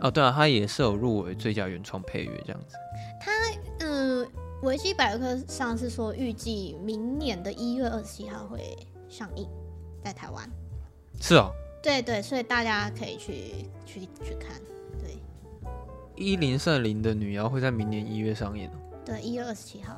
[0.00, 2.76] 哦，对啊，它也是有入围最佳原创配乐这样子。
[3.20, 3.30] 它，
[3.80, 4.26] 嗯。
[4.62, 8.78] 维基百科上是说，预计明年的一月二十七号会
[9.08, 9.44] 上映
[10.04, 10.48] 在台湾。
[11.20, 11.52] 是啊、哦。
[11.82, 14.60] 对对，所以大家可以去去去看。
[15.00, 15.18] 对。
[16.14, 18.70] 伊林舍林的女妖会在明年一月上映。
[19.04, 19.96] 对，一月二十七号。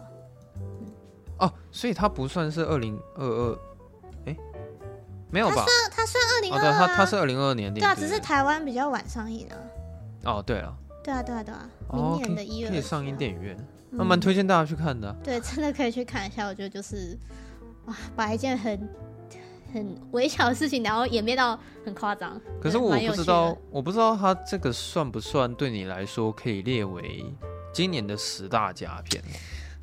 [0.57, 0.87] 嗯。
[1.39, 3.59] 哦，所以它不算是二零二二？
[4.27, 4.37] 哎，
[5.31, 5.57] 没有吧？
[5.57, 6.73] 它算它算二零二二。
[6.73, 7.73] 它它是二零二二年。
[7.73, 9.57] 对啊，只是台湾比较晚上映啊。
[10.25, 10.75] 哦，对了。
[11.03, 13.55] 对啊，对啊，对啊，明年的一月、哦、可以上映电影院。
[13.91, 15.15] 那蛮推荐大家去看的。
[15.23, 16.47] 对，真的可以去看一下。
[16.47, 17.17] 我觉得就是，
[17.85, 18.89] 哇，把一件很
[19.75, 22.41] 很微小的事情，然后演变到很夸张。
[22.63, 27.25] 可是我不知道，我不知道它这个算不算对你来说可以列为
[27.73, 29.23] 今年的十大佳片？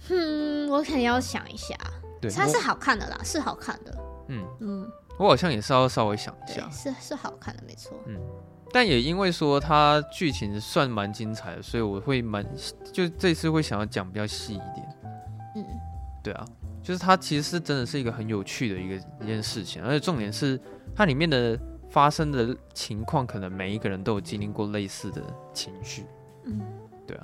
[0.09, 1.75] 嗯，我肯定要想一下。
[2.21, 3.97] 对，它是好看的啦，是好看的。
[4.29, 6.69] 嗯嗯，我好像也是要稍微想一下。
[6.71, 7.97] 是是好看的，没错。
[8.07, 8.17] 嗯。
[8.73, 12.45] 但也因为说它剧情算蛮精彩的，所以我会蛮
[12.93, 14.97] 就这次会想要讲比较细一点。
[15.57, 15.65] 嗯，
[16.23, 16.45] 对啊，
[16.83, 20.59] 就是它其实是真的是一个很有趣的一个一件事情，而且重点是
[20.95, 21.59] 它里面的
[21.89, 25.21] 发生的情况，可能每一个人都有经历过类似的
[25.53, 26.05] 情绪。
[26.45, 26.61] 嗯，
[27.05, 27.23] 对啊。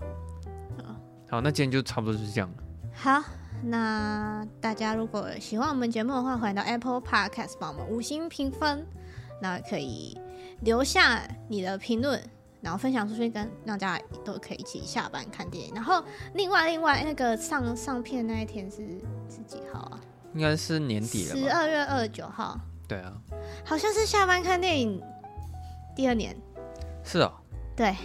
[0.77, 0.95] 好，
[1.29, 2.57] 好，那今天就差不多就是这样了。
[2.93, 3.23] 好，
[3.63, 8.85] 那大家如果喜欢我们节目的话，欢迎到 Apple Podcast 帮我们五星评分，
[9.41, 10.17] 那可以。
[10.61, 12.19] 留下你的评论，
[12.61, 15.73] 然后分享出去，跟让大家都可以一起下班看电影。
[15.73, 16.03] 然后
[16.33, 18.77] 另外另外那个上上片那一天是
[19.29, 19.99] 是几号啊？
[20.33, 22.59] 应该是年底了，十二月二十九号。
[22.87, 23.13] 对啊，
[23.65, 25.01] 好像是下班看电影
[25.95, 26.35] 第二年。
[27.03, 27.33] 是啊、哦。
[27.75, 27.95] 对。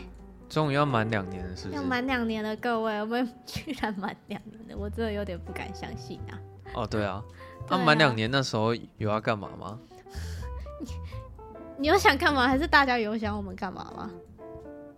[0.48, 1.76] 终于要满两年了，是不是？
[1.76, 6.38] 要满两年了，各位，我们居然满两年了，我真的有点不敢相信啊。
[6.74, 7.22] 哦，对啊。
[7.70, 9.78] 那满两年那时候有要干嘛吗？
[11.78, 12.46] 你有想干嘛？
[12.46, 14.11] 还是大家有想我们干嘛吗？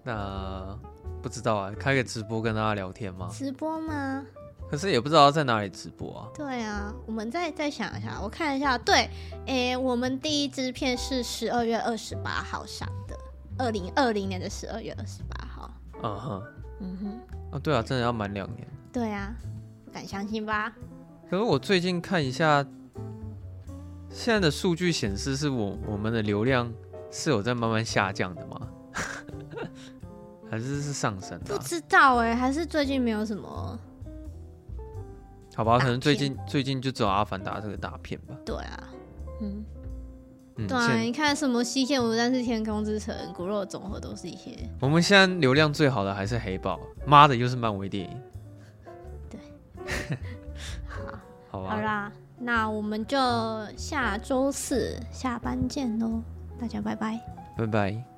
[0.05, 0.78] 那
[1.22, 3.28] 不知道啊，开个直播跟大家聊天吗？
[3.32, 4.22] 直播吗？
[4.70, 6.28] 可是也不知道在哪里直播啊。
[6.34, 8.76] 对啊，我们再再想一下，我看一下。
[8.78, 9.09] 对，
[9.46, 13.16] 诶，我们第一支片是十二月二十八号上的，
[13.59, 15.70] 二零二零年的十二月二十八号。
[16.02, 16.42] 嗯哼，
[16.80, 17.36] 嗯哼。
[17.52, 18.66] 啊，对啊，真的要满两年。
[18.92, 19.34] 对啊，
[19.84, 20.72] 不敢相信吧？
[21.30, 22.64] 可是我最近看一下。
[24.11, 26.72] 现在的数据显示，是我我们的流量
[27.11, 28.68] 是有在慢慢下降的吗？
[30.51, 31.57] 还是是上升的？
[31.57, 33.78] 不知道哎、欸，还是最近没有什么？
[35.57, 38.34] 好吧，可能最近最近就只有《阿凡达》这个大片吧。
[38.45, 38.88] 对啊，
[39.40, 39.64] 嗯，
[40.57, 44.51] 嗯对啊，你看什么《西线无战事》《天空之城》《骨肉总和》都是一些。
[44.80, 46.76] 我们现在流量最好的还是《黑豹》，
[47.07, 48.20] 妈的，又是漫威电影。
[49.30, 49.40] 对
[50.88, 51.18] 好，
[51.51, 51.70] 好吧。
[51.70, 53.16] 好啦，那我们就
[53.76, 56.20] 下周四下班见喽，
[56.61, 57.20] 大家拜拜，
[57.57, 58.14] 拜拜。